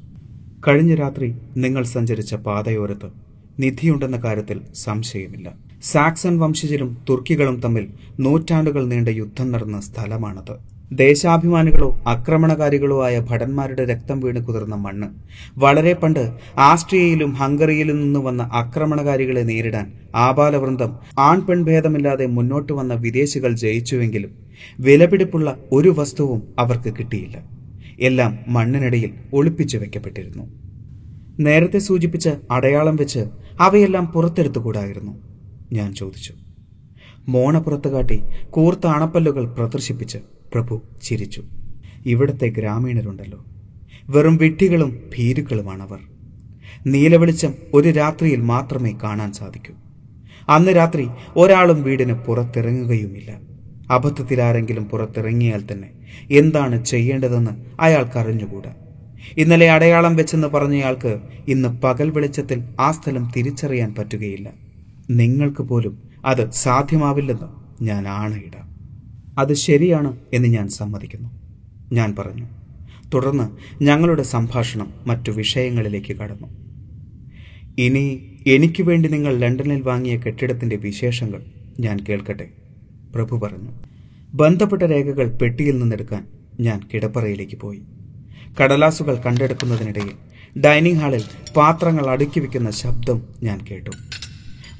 കഴിഞ്ഞ 0.68 0.94
രാത്രി 0.94 1.34
നിങ്ങൾ 1.56 1.84
സഞ്ചരിച്ച 1.84 2.34
പാതയോരത്ത് 2.34 3.10
നിധിയുണ്ടെന്ന 3.58 4.16
കാര്യത്തിൽ 4.16 4.60
സംശയമില്ല. 4.74 5.63
സാക്സൺ 5.92 6.38
വംശജരും 6.38 6.98
തുർക്കികളും 7.08 7.60
തമ്മിൽ 7.60 7.88
നൂറ്റാണ്ടുകൾ 8.20 8.86
നീണ്ട 8.86 9.08
യുദ്ധം 9.08 9.52
നടന്ന 9.52 9.80
സ്ഥലമാണത്. 9.80 10.54
ദേശാഭിമാനികളോ 10.92 11.88
ആക്രമണകാരികളോ 12.06 13.04
ആയ 13.04 13.16
ഭടന്മാരുടെ 13.30 13.84
രക്തം 13.84 14.20
വീണ് 14.20 14.46
കുതിർന്ന 14.46 14.76
മണ്ണ്. 14.76 15.08
വളരെ 15.58 15.92
പണ്ട് 15.92 16.22
ആസ്ട്രിയയിലും 16.58 17.32
ഹംഗറിയിലും 17.32 18.02
നിന്ന് 18.02 18.20
വന്ന 18.20 18.50
ആക്രമണകാരികളെ 18.52 19.42
നേരിടാൻ 19.42 19.92
ആപാലവൃന്ദം 20.14 20.92
ആൺ 21.18 21.40
പെൺ 21.40 21.62
ഭേദമില്ലാതെ 21.64 22.26
മുന്നോട്ട് 22.26 22.72
വന്ന 22.72 22.94
വിദേശികൾ 22.94 23.52
ജയിച്ചുവെങ്കിലും 23.56 24.32
വിലപിടിപ്പുള്ള 24.80 25.56
ഒരു 25.72 25.88
വസ്തുവും 25.98 26.42
അവർക്ക് 26.58 26.94
കിട്ടിയില്ല. 26.98 27.36
എല്ലാം 28.00 28.38
മണ്ണിനടിയിൽ 28.48 29.10
ഒളിപ്പിച്ചു 29.32 29.76
വെക്കപ്പെട്ടിരുന്നു. 29.78 30.44
നേരത്തെ 31.40 31.78
സൂചിപ്പിച്ച 31.78 32.28
അടയാളം 32.50 32.96
വെച്ച് 32.96 33.24
അവയെല്ലാം 33.60 34.06
പുറത്തെടുത്തുകൂടായിരുന്നു. 34.06 35.33
ഞാൻ 35.72 35.94
ചോദിച്ചു. 35.94 36.34
മോണ 37.28 37.58
പുറത്തു 37.58 37.88
കാട്ടി 37.88 38.22
കൂർത്ത 38.50 38.86
അണപ്പല്ലുകൾ 38.86 39.46
പ്രദർശിപ്പിച്ച് 39.46 40.18
പ്രഭു 40.54 40.82
ചിരിച്ചു. 41.02 41.44
ഇവിടത്തെ 42.06 42.46
ഗ്രാമീണരുണ്ടല്ലോ. 42.46 43.44
വെറും 44.08 44.36
വിഡ്ഢികളും 44.36 44.98
ഭീരുക്കളുമാണവർ. 45.16 45.98
നീലവെളിച്ചം 46.86 47.54
ഒരു 47.74 47.88
രാത്രിയിൽ 47.88 48.40
മാത്രമേ 48.40 48.94
കാണാൻ 49.02 49.32
സാധിക്കൂ. 49.32 49.74
അന്ന് 50.48 50.76
രാത്രി 50.76 51.08
ഒരാളും 51.36 51.82
വീടിന് 51.82 52.12
പുറത്തിറങ്ങുകയുമില്ല. 52.12 53.40
അബദ്ധത്തിൽ 53.90 54.42
ആരെങ്കിലും 54.42 54.84
പുറത്തിറങ്ങിയാൽ 54.84 55.62
തന്നെ 55.72 55.90
എന്താണ് 56.30 56.84
ചെയ്യേണ്ടതെന്ന് 56.84 57.50
അയാൾക്ക് 57.80 58.18
അറിഞ്ഞുകൂടാ. 58.18 58.74
ഇന്നലെ 59.36 59.70
അടയാളം 59.70 60.16
വെച്ചെന്ന് 60.16 60.48
പറഞ്ഞയാൾക്ക് 60.48 61.20
ഇന്ന് 61.48 61.68
പകൽ 61.68 62.10
വെളിച്ചത്തിൽ 62.10 62.62
ആ 62.80 62.90
സ്ഥലം 62.90 63.32
തിരിച്ചറിയാൻ 63.36 63.94
പറ്റുകയില്ല. 63.98 64.63
നിങ്ങൾക്ക് 65.10 65.62
പോലും 65.62 66.02
അത് 66.24 66.50
സാധ്യമാവില്ലെന്ന് 66.50 67.82
ഞാൻ 67.84 68.08
ആണയിടാം. 68.08 68.74
അത് 69.38 69.54
ശരിയാണ് 69.54 70.16
എന്ന് 70.32 70.48
ഞാൻ 70.48 70.68
സമ്മതിക്കുന്നു. 70.68 71.28
ഞാൻ 71.92 72.14
പറഞ്ഞു 72.18 72.46
തുടർന്ന് 73.14 73.48
ഞങ്ങളുടെ 73.84 74.22
സംഭാഷണം 74.22 74.92
മറ്റു 75.06 75.30
വിഷയങ്ങളിലേക്ക് 75.30 76.16
കടന്നു. 76.16 76.48
ഇനി 77.78 78.20
എനിക്ക് 78.46 78.82
വേണ്ടി 78.82 79.08
നിങ്ങൾ 79.08 79.36
ലണ്ടനിൽ 79.36 79.80
വാങ്ങിയ 79.80 80.16
കെട്ടിടത്തിന്റെ 80.16 80.76
വിശേഷങ്ങൾ 80.76 81.42
ഞാൻ 81.80 81.98
കേൾക്കട്ടെ 82.08 82.50
പ്രഭു 83.14 83.38
പറഞ്ഞു. 83.38 83.70
ബന്ധപ്പെട്ട 84.34 84.82
രേഖകൾ 84.82 85.36
പെട്ടിയിൽ 85.36 85.78
നിന്നെടുക്കാൻ 85.78 86.26
ഞാൻ 86.60 86.80
കിടപ്പറയിലേക്ക് 86.94 87.56
പോയി. 87.56 87.82
കടലാസുകൾ 88.62 89.14
കണ്ടെടുക്കുന്നതിനിടയിൽ 89.26 90.12
ഡൈനിങ് 90.60 91.00
ഹാളിൽ 91.00 91.22
പാത്രങ്ങൾ 91.56 92.06
അടുക്കി 92.06 92.40
വയ്ക്കുന്ന 92.40 92.70
ശബ്ദം 92.70 93.22
ഞാൻ 93.42 93.60
കേട്ടു. 93.70 93.90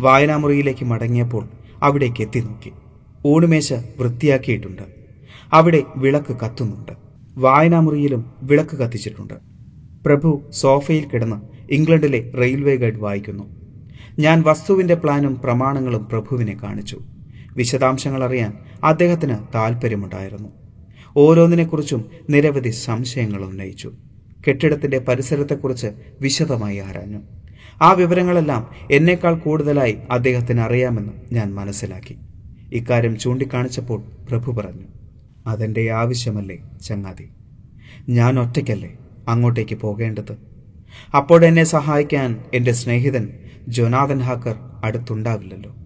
വായനാമുറിയിലേക്ക് 0.01 0.85
മടങ്ങിയപ്പോൾ 0.85 1.49
അവിടേക്ക് 1.83 2.23
എത്തി 2.23 2.41
നോക്കി 2.41 2.73
ഊണുമേശ 3.27 3.73
വൃത്തിയാക്കിയിട്ടുണ്ട്. 3.73 4.83
അവിടെ 5.53 5.83
വിളക്ക് 5.97 6.37
കത്തുന്നുണ്ട്. 6.37 6.93
വായനാമുറിയിലും 7.37 8.31
വിളക്ക് 8.43 8.77
കത്തിച്ചിട്ടുണ്ട്. 8.77 9.35
പ്രഭു 10.07 10.43
സോഫയിൽ 10.51 11.09
കിടന്ന് 11.09 11.37
ഇംഗ്ലണ്ടിലെ 11.71 12.33
റെയിൽവേ 12.41 12.77
ഗൈഡ് 12.77 12.99
വായിക്കുന്നു. 12.99 13.45
ഞാൻ 14.19 14.43
വസ്തുവിന്റെ 14.47 14.95
പ്ലാനും 14.95 15.41
പ്രമാണങ്ങളും 15.45 16.05
പ്രഭുവിനെ 16.05 16.57
കാണിച്ചു. 16.63 17.01
വിശദാംശങ്ങൾ 17.57 18.25
അറിയാൻ 18.25 18.53
അദ്ദേഹത്തിന് 18.85 19.37
താല്പര്യമുണ്ടായിരുന്നു 19.55 20.49
ഓരോന്നിനെക്കുറിച്ചും 21.17 22.05
നിരവധി 22.31 22.71
സംശയങ്ങൾ 22.71 23.45
ഉന്നയിച്ചു. 23.45 23.93
കെട്ടിടത്തിന്റെ 24.49 24.99
പരിസരത്തെക്കുറിച്ച് 24.99 25.87
വിശദമായി 26.21 26.79
ആരാഞ്ഞു. 26.79 27.19
ആ 27.83 27.93
വിവരങ്ങളെല്ലാം 27.93 28.71
എന്നേക്കാൾ 28.91 29.35
കൂടുതലായി 29.35 29.97
അദ്ദേഹത്തിന് 30.11 30.61
അറിയാമെന്ന് 30.61 31.13
ഞാൻ 31.33 31.55
മനസ്സിലാക്കി. 31.55 32.17
ഇക്കാര്യം 32.73 33.19
ചൂണ്ടിക്കാണിച്ചപ്പോൾ 33.19 34.03
പ്രഭു 34.31 34.53
പറഞ്ഞു 34.53 34.87
അതെന്റെ 35.47 35.91
ആവശ്യമല്ലേ 35.91 36.59
ചങ്ങാതി? 36.85 37.29
ഞാൻ 38.09 38.41
ഒറ്റയ്ക്കല്ലേ 38.41 38.99
അങ്ങോട്ടേക്ക് 39.29 39.75
പോകേണ്ടത്? 39.75 40.37
അപ്പോഴെന്നെ 41.17 41.65
സഹായിക്കാൻ 41.65 42.45
എന്റെ 42.55 42.73
സ്നേഹിതൻ 42.73 43.29
ജൊനാഥൻ 43.69 44.19
ഹാക്കർ 44.19 44.55
അടുത്തുണ്ടാവില്ലല്ലോ? 44.85 45.77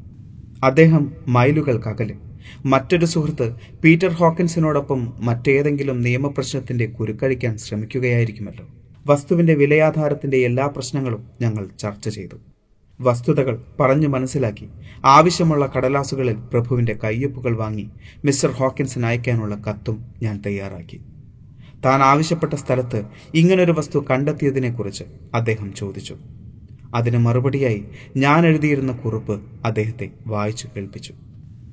അദ്ദേഹം 0.65 1.13
മൈലുകൾക്കകലെ 1.29 2.15
മറ്റൊരു 2.67 3.07
സുഹൃത്ത് 3.07 3.55
പീറ്റർ 3.85 4.09
ഹോക്കിൻസിനോടൊപ്പം 4.09 5.13
മറ്റേതെങ്കിലും 5.21 6.03
നിയമപ്രശ്നത്തിന്റെ 6.03 6.87
കുരുക്കഴിക്കാൻ 6.87 7.59
ശ്രമിക്കുകയായിരിക്കുമല്ലോ. 7.59 8.69
വസ്തുവിന്റെ 9.09 9.55
വിലയാധാരത്തിന്റെ 9.55 10.37
എല്ലാ 10.37 10.67
പ്രശ്നങ്ങളും 10.67 11.25
ഞങ്ങൾ 11.41 11.69
ചർച്ച 11.79 12.09
ചെയ്തു. 12.09 12.37
വസ്തുതകൾ 13.01 13.65
പറഞ്ഞു 13.81 14.09
മനസ്സിലാക്കി. 14.09 14.69
ആവശ്യമുള്ള 15.05 15.73
കടലാസുകളിൽ 15.77 16.35
പ്രഭുവിന്റെ 16.35 16.97
കയ്യൊപ്പുകൾ 17.05 17.57
വാങ്ങി 17.57 17.91
മിസ്റ്റർ 18.25 18.51
ഹോക്കിൻസിന് 18.51 19.07
അയക്കാനുള്ള 19.07 19.55
കത്തും 19.55 20.05
ഞാൻ 20.23 20.43
തയ്യാറാക്കി. 20.47 21.01
താൻ 21.85 22.03
ആവശ്യപ്പെട്ട 22.03 22.55
സ്ഥലത്ത് 22.55 23.05
ഇങ്ങനൊരു 23.35 23.73
വസ്തു 23.73 24.05
കണ്ടെത്തിയതിനെക്കുറിച്ച് 24.11 25.05
അദ്ദേഹം 25.35 25.75
ചോദിച്ചു. 25.75 26.17
അതിന് 26.95 27.19
മറുപടിയായി 27.19 27.85
ഞാൻ 28.17 28.47
എഴുതിയിരുന്ന 28.47 28.93
കുറിപ്പ് 28.93 29.43
അദ്ദേഹത്തെ 29.65 30.11
വായിച്ചു 30.27 30.69
കേൾപ്പിച്ചു. 30.77 31.15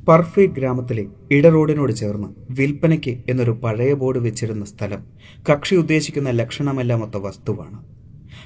പർഫേറ്റ് 0.08 0.54
ഗ്രാമത്തിലെ 0.54 1.06
ഇടറോഡിനോട് 1.32 1.94
ചേർന്ന് 1.94 2.28
വിൽപ്പനയ്ക്ക് 2.50 3.24
എന്നൊരു 3.30 3.52
പഴയ 3.52 3.94
ബോർഡ് 3.94 4.20
വെച്ചിരുന്ന 4.20 4.66
സ്ഥലം 4.66 5.04
കക്ഷി 5.50 5.76
ഉദ്ദേശിക്കുന്ന 5.76 6.30
ലക്ഷണമല്ലാമൊത്ത 6.30 7.18
വസ്തുവാണ്. 7.18 7.84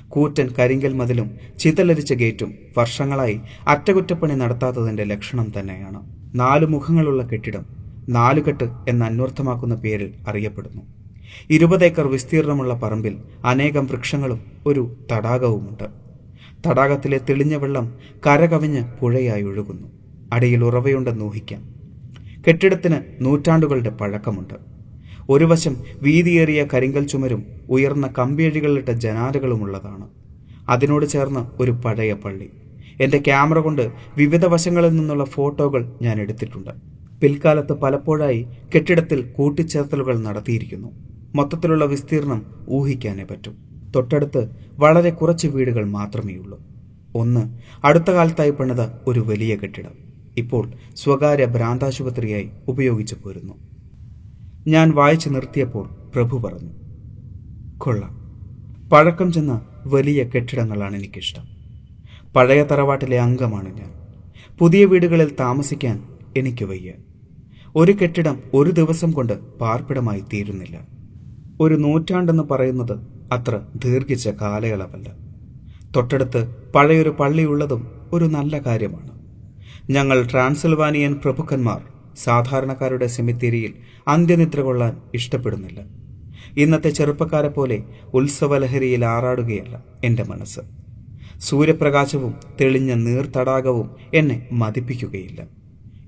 കൂറ്റൻ 0.09 0.49
കരിങ്കൽ 0.59 0.93
മതിലും 0.93 1.31
ചിതലരിച്ച 1.59 2.13
ഗേറ്റും 2.13 2.55
വർഷങ്ങളായി 2.77 3.39
അറ്റകുറ്റപ്പണി 3.67 4.33
നടത്താത്തതിന്റെ 4.33 5.03
ലക്ഷണം 5.03 5.51
തന്നെയാണ്. 5.59 6.01
നാലു 6.35 6.65
മുഖങ്ങളുള്ള 6.65 7.23
കെട്ടിടം 7.23 7.65
നാലുകെട്ട് 8.09 8.63
എന്ന 8.89 9.03
അന്വർത്ഥമാക്കുന്ന 9.03 9.75
പേരിൽ 9.75 10.13
അറിയപ്പെടുന്നു. 10.27 10.81
ഇരുപത് 11.49 11.85
ഏക്കർ 11.85 12.07
വിസ്തീർണമുള്ള 12.07 12.73
പറമ്പിൽ 12.73 13.17
അനേകം 13.45 13.85
വൃക്ഷങ്ങളും 13.85 14.39
ഒരു 14.65 14.95
തടാകവുമുണ്ട്. 15.11 15.87
തടാകത്തിലെ 16.67 17.19
തെളിഞ്ഞ 17.29 17.55
വെള്ളം 17.55 17.97
കരകവിഞ്ഞ് 18.27 18.83
പുഴയായി 18.99 19.43
ഒഴുകുന്നു. 19.43 19.98
അടിയിൽ 20.33 20.63
ഉറവയുണ്ടെന്ന് 20.63 21.25
ഊഹിക്കാം. 21.25 21.69
കെട്ടിടത്തിന് 22.47 22.95
നൂറ്റാണ്ടുകളുടെ 23.21 23.89
പഴക്കമുണ്ട്. 23.89 24.53
ഒരു 25.29 25.45
വശം 25.45 25.77
വീതിയേറിയ 26.01 26.67
കരിങ്കൽ 26.73 27.07
ചുമരും 27.07 27.43
ഉയർന്ന 27.69 28.13
കമ്പിയഴികളിട്ട 28.19 28.89
ജനാലകളുമുള്ളതാണ് 28.89 30.07
അതിനോട് 30.69 31.05
ചേർന്ന് 31.05 31.61
ഒരു 31.61 31.71
പഴയ 31.71 32.13
പള്ളി. 32.13 32.49
എന്റെ 33.01 33.17
ക്യാമറ 33.17 33.59
കൊണ്ട് 33.59 33.91
വിവിധ 34.17 34.45
വശങ്ങളിൽ 34.45 34.89
നിന്നുള്ള 34.89 35.25
ഫോട്ടോകൾ 35.25 35.93
ഞാൻ 36.01 36.21
എടുത്തിട്ടുണ്ട്. 36.21 36.69
പിൽക്കാലത്ത് 37.21 37.73
പലപ്പോഴായി 37.73 38.47
കെട്ടിടത്തിൽ 38.75 39.21
കൂട്ടിച്ചേർത്തലുകൾ 39.21 40.19
നടത്തിയിരിക്കുന്നു. 40.19 40.91
മൊത്തത്തിലുള്ള 41.35 41.85
വിസ്തീർണം 41.85 42.45
ഊഹിക്കാനേ 42.69 43.23
പറ്റും. 43.23 43.57
തൊട്ടടുത്ത് 43.95 44.49
വളരെ 44.79 45.09
കുറച്ച് 45.09 45.47
വീടുകൾ 45.47 45.85
മാത്രമേയുള്ളൂ. 45.85 46.61
ഒന്ന് 47.15 47.57
അടുത്ത 47.85 48.11
കാലത്തായി 48.11 48.49
പണിത 48.49 48.81
ഒരു 49.07 49.19
വലിയ 49.19 49.55
കെട്ടിടം. 49.55 50.08
ഇപ്പോൾ 50.39 50.71
സ്വകാര്യ 50.95 51.45
ഭ്രാന്താശുപത്രിയായി 51.45 52.49
ഉപയോഗിച്ചു 52.67 53.15
പോരുന്നു. 53.15 53.53
ഞാൻ 54.67 54.91
വായിച്ചു 54.91 55.29
നിർത്തിയപ്പോൾ 55.29 55.89
പ്രഭു 56.15 56.47
പറഞ്ഞു 56.47 56.69
കൊള്ളാം. 57.77 58.19
പഴക്കം 58.89 59.31
ചെന്ന 59.31 59.61
വലിയ 59.87 60.23
കെട്ടിടങ്ങളാണ് 60.23 60.95
എനിക്കിഷ്ടം. 60.95 61.47
പഴയ 62.35 62.63
തറവാട്ടിലെ 62.63 63.19
അംഗമാണ് 63.19 63.77
ഞാൻ. 63.77 63.93
പുതിയ 64.59 64.85
വീടുകളിൽ 64.85 65.35
താമസിക്കാൻ 65.39 66.03
എനിക്ക് 66.37 66.65
വയ്യ. 66.65 66.93
ഒരു 67.75 67.91
കെട്ടിടം 67.91 68.39
ഒരു 68.53 68.71
ദിവസം 68.71 69.11
കൊണ്ട് 69.11 69.57
പാർപ്പിടമായി 69.57 70.19
തീരുന്നില്ല. 70.33 70.87
ഒരു 71.59 71.75
നൂറ്റാണ്ടെന്ന് 71.75 72.43
പറയുന്നത് 72.43 72.99
അത്ര 73.31 73.61
ദീർഘിച്ച 73.85 74.27
കാലയളവല്ല. 74.27 75.15
തൊട്ടടുത്ത് 75.95 76.55
പഴയൊരു 76.75 77.09
പള്ളിയുള്ളതും 77.09 77.87
ഒരു 78.13 78.25
നല്ല 78.25 78.59
കാര്യമാണ്. 78.59 79.18
ഞങ്ങൾ 79.89 80.27
ട്രാൻസിൽവാനിയൻ 80.31 81.13
പ്രഭുക്കന്മാർ 81.13 81.81
സാധാരണക്കാരുടെ 82.17 83.07
സെമിത്തേരിയിൽ 83.07 83.73
അന്ത്യനിദ്ര 84.07 84.61
കൊള്ളാൻ 84.61 84.97
ഇഷ്ടപ്പെടുന്നില്ല. 85.13 85.81
ഇന്നത്തെ 86.57 86.89
ചെറുപ്പക്കാരെ 86.89 87.47
പോലെ 87.47 87.83
ഉത്സവലഹരിയിൽ 88.13 89.05
ആറാടുകയല്ല 89.05 89.83
എന്റെ 90.03 90.23
മനസ്സ്. 90.23 90.59
സൂര്യപ്രകാശവും 91.39 92.35
തെളിഞ്ഞ 92.61 92.93
നീർത്തടാകവും 92.93 93.91
എന്നെ 94.13 94.47
മതിപ്പിക്കുകയില്ല. 94.51 95.43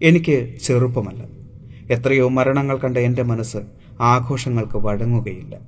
എനിക്ക് 0.03 0.57
ചെറുപ്പമല്ല. 0.57 1.23
എത്രയോ 1.93 2.27
മരണങ്ങൾ 2.27 2.77
കണ്ട 2.77 2.97
എന്റെ 2.97 3.23
മനസ്സ് 3.23 3.57
ആഘോഷങ്ങൾക്ക് 4.01 4.77
വഴങ്ങുകയില്ല. 4.77 5.59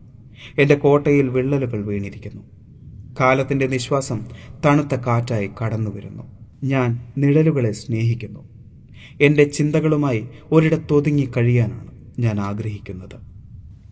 എന്റെ 0.57 0.75
കോട്ടയിൽ 0.75 1.29
വിള്ളലുകൾ 1.29 1.85
വീണിരിക്കുന്നു. 1.85 2.41
കാലത്തിന്റെ 3.19 3.67
നിശ്വാസം 3.67 4.25
തണുത്ത 4.65 4.95
കാറ്റായി 4.95 5.49
കടന്നു 5.63 5.91
വരുന്നു 5.95 6.32
ഞാൻ 6.63 6.99
നിഴലുകളെ 7.17 7.71
സ്നേഹിക്കുന്നു. 7.71 8.39
എന്റെ 9.21 9.43
ചിന്തകളുമായി 9.43 10.27
ഒരിടത്തൊതുങ്ങി 10.51 11.29
കഴിയാനാണ് 11.37 11.91
ഞാൻ 12.19 12.39
ആഗ്രഹിക്കുന്നത്. 12.39 13.15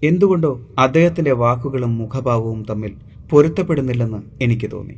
എന്തുകൊണ്ടോ 0.03 0.67
അദ്ദേഹത്തിന്റെ 0.79 1.31
വാക്കുകളും 1.31 1.97
മുഖഭാവവും 1.97 2.65
തമ്മിൽ 2.69 2.93
പൊരുത്തപ്പെടുന്നില്ലെന്ന് 3.29 4.43
എനിക്ക് 4.43 4.71
തോന്നി. 4.71 4.95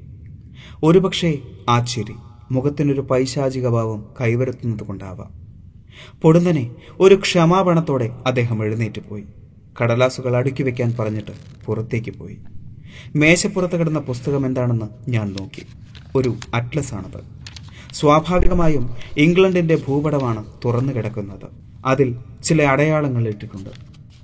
ഒരുപക്ഷെ 0.83 1.39
ആ 1.69 1.83
ചിരി 1.83 2.13
മുഖത്തിനൊരു 2.51 3.01
പൈശാചിക 3.01 3.67
ഭാവം 3.67 4.05
കൈവരുത്തുന്നത് 4.21 4.83
കൊണ്ടാവാം. 4.83 5.31
പൊടുന്നനെ 6.21 6.71
ഒരു 6.99 7.15
ക്ഷമാപണത്തോടെ 7.15 8.11
അദ്ദേഹം 8.25 8.63
എഴുന്നേറ്റ് 8.63 9.01
പോയി. 9.09 9.23
കടലാസുകൾ 9.81 10.37
അടുക്കി 10.37 10.63
വെക്കാൻ 10.63 10.93
പറഞ്ഞിട്ട് 10.99 11.31
പുറത്തേക്ക് 11.65 12.11
പോയി. 12.11 12.37
മേശപ്പുറത്ത് 13.15 13.79
കിടന്ന 13.79 13.99
പുസ്തകം 13.99 14.45
എന്താണെന്ന് 14.45 15.11
ഞാൻ 15.11 15.35
നോക്കി. 15.39 15.65
ഒരു 16.15 16.35
അറ്റ്ലസ് 16.53 16.93
ആണത് 16.93 17.42
സ്വാഭാവികമായും 17.93 18.89
ഇംഗ്ലണ്ടിന്റെ 19.17 19.75
ഭൂപടമാണ് 19.87 20.45
തുറന്നു 20.65 20.93
കിടക്കുന്നത് 20.93 21.47
അതിൽ 21.85 22.15
ചില 22.43 22.63
അടയാളങ്ങൾ 22.63 23.27
ഇട്ടിട്ടുണ്ട്. 23.27 23.69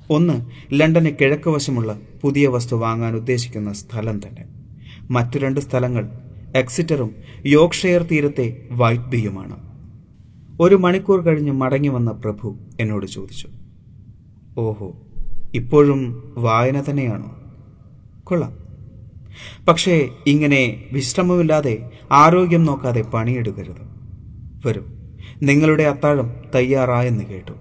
ഒന്ന് 0.09 0.45
ലണ്ടന് 0.73 1.09
കിഴക്ക് 1.21 1.49
വശമുള്ള 1.49 1.99
പുതിയ 2.21 2.47
വസ്തു 2.47 2.75
വാങ്ങാൻ 2.75 3.15
ഉദ്ദേശിക്കുന്ന 3.15 3.73
സ്ഥലം 3.73 4.19
തന്നെ. 4.19 4.45
മറ്റു 5.11 5.37
രണ്ട് 5.37 5.59
സ്ഥലങ്ങൾ 5.59 6.09
എക്സിറ്ററും 6.55 7.15
യോർക്ക്ഷയർ 7.45 8.03
തീരത്തെ 8.03 8.67
വൈറ്റ് 8.71 9.03
ബിയുമാണ് 9.03 9.69
ഒരു 10.59 10.75
മണിക്കൂർ 10.75 11.21
കഴിഞ്ഞ് 11.21 11.51
മടങ്ങി 11.51 11.87
വന്ന 11.87 12.11
പ്രഭു 12.11 12.55
എന്നോട് 12.79 13.05
ചോദിച്ചു. 13.05 13.47
ഓഹോ 14.57 14.95
ഇപ്പോഴും 15.53 16.33
വായന 16.37 16.83
തന്നെയാണോ? 16.89 17.39
കൊള്ളാം. 18.23 18.68
പക്ഷേ 19.67 20.09
ഇങ്ങനെ 20.27 20.83
വിശ്രമമില്ലാതെ 20.91 21.89
ആരോഗ്യം 22.11 22.63
നോക്കാതെ 22.63 23.01
പണിയെടുക്കരുത്. 23.01 23.83
വരും 24.67 24.99
നിങ്ങളുടെ 25.41 25.83
അത്താഴം 25.83 26.33
തയ്യാറായെന്ന് 26.55 27.23
കേട്ടു. 27.23 27.51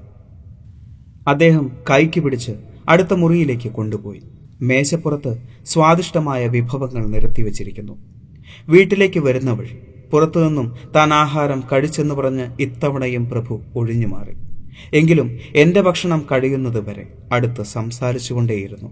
അദ്ദേഹം 1.29 1.71
കൈക്ക് 1.91 2.21
പിടിച്ച് 2.21 2.53
അടുത്ത 2.89 3.15
മുറിയിലേക്ക് 3.15 3.69
കൊണ്ടുപോയി. 3.69 4.23
മേശപ്പുറത്ത് 4.63 5.43
സ്വാദിഷ്ടമായ 5.65 6.47
വിഭവങ്ങൾ 6.47 7.07
നിരത്തിവച്ചിരിക്കുന്നു 7.07 7.99
വീട്ടിലേക്ക് 8.69 9.21
വരുന്ന 9.21 9.53
വഴി 9.53 9.79
പുറത്തുനിന്നും 10.13 10.77
താൻ 10.97 11.15
ആഹാരം 11.15 11.63
കഴിച്ചെന്ന് 11.73 12.15
പറഞ്ഞ് 12.15 12.47
ഇത്തവണയും 12.61 13.31
പ്രഭു 13.31 13.61
ഒഴിഞ്ഞു 13.75 14.07
മാറി 14.07 14.33
എങ്കിലും 14.93 15.39
എന്റെ 15.55 15.81
ഭക്ഷണം 15.81 16.27
കഴിയുന്നത് 16.33 16.89
വരെ 16.89 17.09
അടുത്ത് 17.33 17.63
സംസാരിച്ചുകൊണ്ടേയിരുന്നു. 17.63 18.91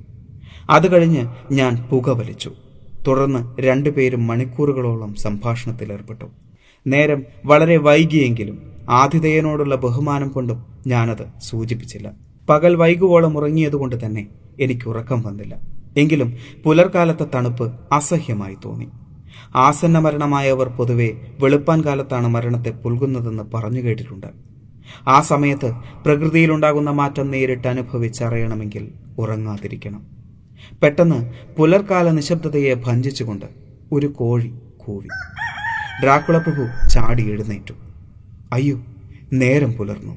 അത് 0.70 0.92
കഴിഞ്ഞ് 0.92 1.26
ഞാൻ 1.52 1.88
പുക 1.90 2.10
വലിച്ചു. 2.10 2.52
തുടർന്ന് 3.06 3.60
രണ്ടുപേരും 3.60 4.26
മണിക്കൂറുകളോളം 4.26 5.14
സംഭാഷണത്തിലേർപ്പെട്ടു. 5.14 6.24
നേരം 6.86 7.22
വളരെ 7.44 7.76
വൈകിയെങ്കിലും 7.76 8.72
ആതിഥേയനോടുള്ള 8.90 9.74
ബഹുമാനം 9.74 10.28
കൊണ്ടും 10.28 10.66
ഞാനത് 10.86 11.26
സൂചിപ്പിച്ചില്ല. 11.42 12.12
പകൽ 12.48 12.74
വൈകുവോളം 12.74 13.38
ഉറങ്ങിയതുകൊണ്ട് 13.38 14.06
തന്നെ 14.06 14.28
എനിക്ക് 14.60 14.88
ഉറക്കം 14.88 15.22
വന്നില്ല. 15.22 15.60
എങ്കിലും 15.96 16.32
പുലർക്കാലത്തെ 16.64 17.26
തണുപ്പ് 17.34 17.72
അസഹ്യമായി 17.92 18.56
തോന്നി. 18.64 18.88
ആസന്ന 19.54 19.98
മരണമായവർ 19.98 20.68
പൊതുവെ 20.68 21.10
വെളുപ്പാൻ 21.40 21.84
കാലത്താണ് 21.84 22.28
മരണത്തെ 22.28 22.70
പുൽകുന്നതെന്ന് 22.70 23.42
പറഞ്ഞു 23.54 23.80
കേട്ടിട്ടുണ്ട്. 23.80 24.26
ആ 25.08 25.20
സമയത്ത് 25.20 25.72
പ്രകൃതിയിലുണ്ടാകുന്ന 26.06 26.90
മാറ്റം 26.90 27.30
നേരിട്ട് 27.30 27.68
അനുഭവിച്ചറിയണമെങ്കിൽ 27.68 28.92
ഉറങ്ങാതിരിക്കണം. 29.18 30.25
പെട്ടെന്ന് 30.82 31.34
പുലർക്കാല 31.56 32.10
നിശബ്ദതയെ 32.10 32.74
ഭഞ്ചിച്ചുകൊണ്ട് 32.74 33.46
ഒരു 33.92 34.06
കോഴി 34.06 34.52
കൂവി. 34.76 35.06
ഡ്രാക്കുള 36.02 36.38
പ്രഭു 36.38 36.88
ചാടി 36.88 37.30
എഴുന്നേറ്റു. 37.30 37.74
അയ്യോ 38.52 38.84
നേരം 39.32 39.72
പുലർന്നു. 39.72 40.16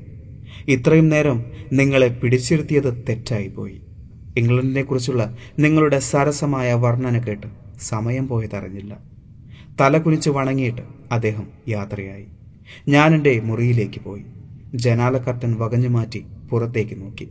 ഇത്രയും 0.68 1.10
നേരം 1.10 1.46
നിങ്ങളെ 1.74 2.08
പിടിച്ചിരുത്തിയത് 2.08 3.06
തെറ്റായിപ്പോയി 3.10 3.82
ഇംഗ്ലണ്ടിനെ 4.38 4.84
കുറിച്ചുള്ള 4.84 5.38
നിങ്ങളുടെ 5.60 6.00
സരസമായ 6.00 6.74
വർണന 6.74 7.18
കേട്ട് 7.20 7.48
സമയം 7.82 8.28
പോയതറിഞ്ഞില്ല 8.28 8.98
തല 9.82 9.98
കുനിച്ച് 9.98 10.30
വണങ്ങിയിട്ട് 10.30 10.82
അദ്ദേഹം 11.12 11.48
യാത്രയായി. 11.68 12.26
ഞാൻ 12.88 13.16
എന്റെ 13.16 13.40
മുറിയിലേക്ക് 13.40 14.02
പോയി. 14.02 14.24
ജനാല 14.76 15.18
കർട്ടൻ 15.18 15.56
വകഞ്ഞു 15.60 15.88
മാറ്റി 15.88 16.26
പുറത്തേക്ക് 16.50 17.02
നോക്കി. 17.02 17.28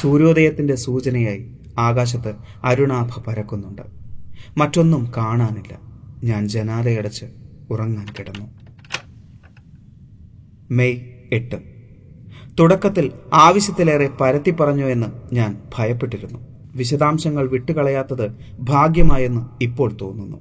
സൂര്യോദയത്തിന്റെ 0.00 0.74
സൂചനയായി 0.74 1.52
ആകാശത്ത് 1.78 2.34
അരുണാഭ 2.64 3.20
പരക്കുന്നുണ്ട്. 3.26 3.82
മറ്റൊന്നും 4.56 5.12
കാണാനില്ല. 5.16 5.80
ഞാൻ 6.24 6.48
ജനാലയടച്ച് 6.48 7.26
ഉറങ്ങാൻ 7.70 8.06
കിടന്നു. 8.18 8.46
മെയ് 10.70 11.00
എട്ട്. 11.32 11.56
തുടക്കത്തിൽ 12.60 13.12
ആവശ്യത്തിലേറെ 13.32 14.08
പരത്തി 14.20 14.50
പറഞ്ഞു 14.50 14.86
എന്ന് 14.86 15.34
ഞാൻ 15.34 15.58
ഭയപ്പെട്ടിരുന്നു. 15.78 16.38
വിശദാംശങ്ങൾ 16.74 17.48
വിട്ടുകളയാത്തത് 17.48 18.30
ഭാഗ്യമായെന്ന് 18.60 19.64
ഇപ്പോൾ 19.64 19.96
തോന്നുന്നു. 20.00 20.36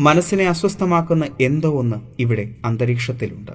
മനസ്സിനെ 0.00 0.44
അസ്വസ്ഥമാക്കുന്ന 0.44 1.24
എന്തോ 1.40 1.78
ഒന്ന് 1.78 1.96
ഇവിടെ 2.18 2.54
അന്തരീക്ഷത്തിലുണ്ട്. 2.64 3.52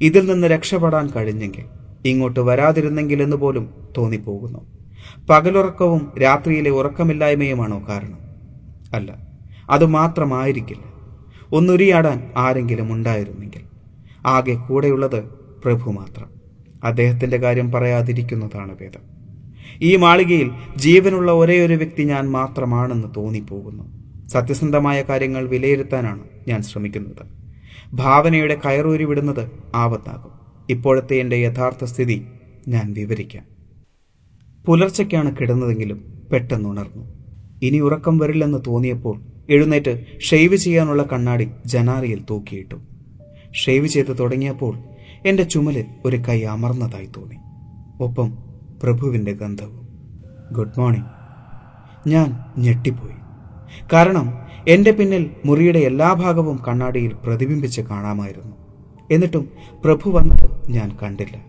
ഇതിൽ 0.00 0.32
നിന്ന് 0.32 0.46
രക്ഷപ്പെടാൻ 0.46 1.10
കഴിഞ്ഞെങ്കിൽ 1.16 1.79
ഇങ്ങോട്ട് 2.04 2.40
വരാതിരുന്നെങ്കിലെന്ന് 2.40 3.36
പോലും 3.36 3.70
തോന്നിപ്പോകുന്നു. 3.98 4.58
പകലുറക്കവും 5.30 6.12
രാത്രിയിലെ 6.22 6.70
ഉറക്കമില്ലായ്മയുമാണോ 6.70 7.84
കാരണം? 7.88 8.18
അല്ല 8.94 9.18
അത് 9.70 9.86
മാത്രമായിരിക്കില്ല. 9.86 10.82
ഒന്നുരിയാടാൻ 11.52 12.32
ആരെങ്കിലും 12.36 12.92
ഉണ്ടായിരുന്നെങ്കിൽ. 12.92 13.60
ആകെ 14.26 14.54
കൂടെയുള്ളത് 14.54 15.24
പ്രഭു 15.64 15.90
മാത്രം. 15.90 16.30
അദ്ദേഹത്തിന്റെ 16.84 17.36
കാര്യം 17.36 17.72
പറയാതിരിക്കുന്നതാണ് 17.72 18.78
ഭേദം. 18.78 19.20
ഈ 19.82 19.96
മാളികയിൽ 19.96 20.50
ജീവനുള്ള 20.76 21.32
ഒരേയൊരു 21.32 21.66
ഒരു 21.66 21.74
വ്യക്തി 21.74 22.02
ഞാൻ 22.02 22.30
മാത്രമാണെന്ന് 22.30 23.08
തോന്നിപ്പോകുന്നു. 23.16 24.00
സത്യസന്ധമായ 24.28 25.02
കാര്യങ്ങൾ 25.02 25.48
വിലയിരുത്താനാണ് 25.48 26.20
ഞാൻ 26.48 26.62
ശ്രമിക്കുന്നത്. 26.62 27.26
ഭാവനയുടെ 27.92 28.60
കയറൂരി 28.66 29.04
വിടുന്നത് 29.04 29.50
ആപത്താകും. 29.74 30.29
ഇപ്പോഴത്തെ 30.70 31.14
എന്റെ 31.14 31.36
യഥാർത്ഥ 31.36 31.84
സ്ഥിതി 31.84 32.26
ഞാൻ 32.68 32.92
വിവരിക്കാം. 32.92 33.44
പുലർച്ചയ്ക്കാണ് 34.66 35.36
കിടന്നതെങ്കിലും 35.36 36.22
പെട്ടെന്ന് 36.32 36.68
ഉണർന്നു. 36.68 37.04
ഇനി 37.62 37.78
ഉറക്കം 37.78 38.18
വരില്ലെന്ന് 38.18 38.58
തോന്നിയപ്പോൾ 38.66 39.20
എഴുന്നേറ്റ് 39.50 40.20
ഷെയ്വ് 40.20 40.56
ചെയ്യാനുള്ള 40.56 41.02
കണ്ണാടി 41.02 41.50
ജനാറിയിൽ 41.66 42.24
തൂക്കിയിട്ടു. 42.30 42.80
ഷെയ്വ് 43.52 43.86
ചെയ്ത് 43.86 44.18
തുടങ്ങിയപ്പോൾ 44.18 44.78
എന്റെ 45.26 45.42
ചുമലിൽ 45.42 45.84
ഒരു 46.04 46.16
കൈ 46.16 46.42
അമർന്നതായി 46.42 47.06
തോന്നി. 47.06 47.36
ഒപ്പം 48.02 48.38
പ്രഭുവിന്റെ 48.82 49.32
ഗന്ധവും. 49.32 49.88
Good 50.52 50.80
morning. 50.80 51.06
ഞാൻ 52.08 52.36
ഞെട്ടിപ്പോയി. 52.58 53.14
കാരണം 53.92 54.32
എന്റെ 54.68 54.90
പിന്നിൽ 54.90 55.30
മുറിയുടെ 55.44 55.78
എല്ലാ 55.78 56.12
ഭാഗവും 56.12 56.62
കണ്ണാടിയിൽ 56.68 57.12
പ്രതിബിംബിച്ച് 57.26 57.80
കാണാമായിരുന്നു. 57.80 58.59
എന്നിട്ടും 59.10 59.48
പ്രഭു 59.84 60.10
വന്നത് 60.10 60.70
ഞാൻ 60.70 60.98
കണ്ടില്ല. 61.02 61.44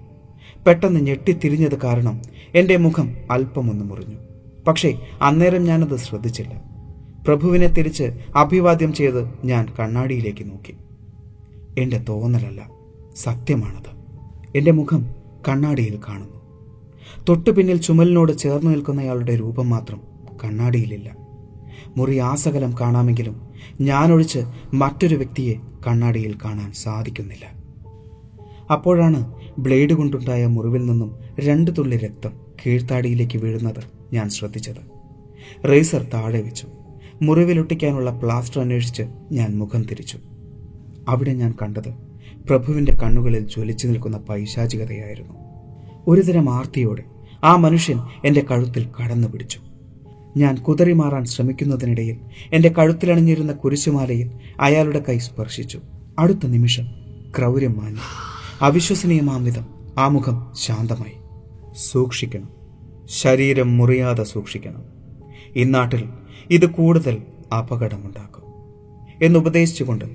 പെട്ടെന്ന് 0.68 1.00
ഞെട്ടിത്തിരിഞ്ഞത് 1.00 1.82
കാരണം 1.82 2.22
എന്റെ 2.56 2.78
മുഖം 2.78 3.16
അല്പമൊന്ന് 3.32 3.86
മുറിഞ്ഞു. 3.86 4.16
പക്ഷേ 4.68 4.98
അന്നേരം 5.22 5.64
ഞാനത് 5.64 5.96
ശ്രദ്ധിച്ചില്ല. 5.96 6.72
പ്രഭുവിനെ 7.28 7.68
തിരിച്ച് 7.68 8.20
അഭിവാദ്യം 8.36 8.94
ചെയ്ത് 8.94 9.30
ഞാൻ 9.46 9.68
കണ്ണാടിയിലേക്ക് 9.80 10.50
നോക്കി. 10.50 10.76
എന്റെ 11.82 11.98
തോന്നലല്ല 11.98 12.70
സത്യമാണത്. 13.16 14.02
എന്റെ 14.58 14.72
മുഖം 14.72 15.10
കണ്ണാടിയിൽ 15.48 16.00
കാണുന്നു. 16.10 16.42
തൊട്ടു 17.30 17.50
പിന്നിൽ 17.50 17.78
ചുമലിനോട് 17.78 18.38
ചേർന്ന് 18.38 18.72
നിൽക്കുന്നയാളുടെ 18.72 19.36
രൂപം 19.36 19.70
മാത്രം 19.70 20.02
കണ്ണാടിയിലില്ല. 20.44 21.16
മുറി 21.98 22.18
ആസകലം 22.18 22.76
കാണാമെങ്കിലും 22.82 23.51
ഞാനൊഴിച്ച് 23.82 24.40
മറ്റൊരു 24.74 25.16
വ്യക്തിയെ 25.16 25.54
കണ്ണാടിയിൽ 25.88 26.38
കാണാൻ 26.46 26.72
സാധിക്കുന്നില്ല. 26.72 27.62
അപ്പോഴാണ് 28.74 29.34
ബ്ലേഡ് 29.60 29.94
കൊണ്ടുണ്ടായ 29.94 30.46
മുറിവിൽ 30.46 30.86
നിന്നും 30.86 31.16
രണ്ട് 31.40 31.72
തുള്ളി 31.78 31.98
രക്തം 31.98 32.32
കീഴ്ത്താടിയിലേക്ക് 32.66 33.38
വീഴുന്നത് 33.38 33.84
ഞാൻ 34.14 34.30
ശ്രദ്ധിച്ചത്. 34.30 35.02
റേസർ 35.68 36.06
താഴെ 36.14 36.42
വെച്ചു. 36.42 36.68
മുറിവിലൊട്ടിക്കാനുള്ള 37.22 38.12
പ്ലാസ്റ്റർ 38.12 38.62
അന്വേഷിച്ച് 38.62 39.04
ഞാൻ 39.32 39.60
മുഖം 39.60 39.84
തിരിച്ചു. 39.84 40.18
അവിടെ 41.08 41.34
ഞാൻ 41.34 41.54
കണ്ടത് 41.62 41.90
പ്രഭുവിന്റെ 42.48 42.98
കണ്ണുകളിൽ 43.04 43.48
ജ്വലിച്ചു 43.48 43.88
നിൽക്കുന്ന 43.88 44.18
പൈശാചികതയായിരുന്നു. 44.18 45.34
ഒരുതരം 46.08 46.50
ആർത്തിയോടെ 46.50 47.04
ആ 47.44 47.56
മനുഷ്യൻ 47.56 48.00
എന്റെ 48.26 48.42
കഴുത്തിൽ 48.42 48.90
കടന്നു 49.02 49.28
പിടിച്ചു. 49.28 49.60
ഞാൻ 50.38 50.56
കുതറി 50.56 50.94
മാറാൻ 50.94 51.26
ശ്രമിക്കുന്നതിനിടയിൽ 51.26 52.18
എന്റെ 52.54 52.70
കഴുത്തിലണിഞ്ഞിരുന്ന 52.70 53.54
കുരിശുമാലയിൽ 53.54 54.32
അയാളുടെ 54.60 55.04
കൈ 55.10 55.18
സ്പർശിച്ചു. 55.18 55.80
അടുത്ത 56.20 56.46
നിമിഷം 56.46 56.84
ക്രൗര്യം 57.38 57.76
മാഞ്ഞു. 57.78 58.00
അവിശ്വസനീയമാം 58.62 59.44
വിധം 59.44 59.66
ആ 59.98 60.08
മുഖം 60.08 60.52
ശാന്തമായി. 60.56 61.14
സൂക്ഷിക്കണം. 61.78 62.50
ശരീരം 63.10 63.78
മുറിയാതെ 63.78 64.24
സൂക്ഷിക്കണം. 64.24 64.84
ഇന്നാട്ടിൽ 65.56 66.10
ഇത് 66.50 66.66
കൂടുതൽ 66.66 67.18
അപകടമുണ്ടാക്കും. 67.58 68.42
എന്നുപദേശിച്ചുകൊണ്ട് 69.26 70.06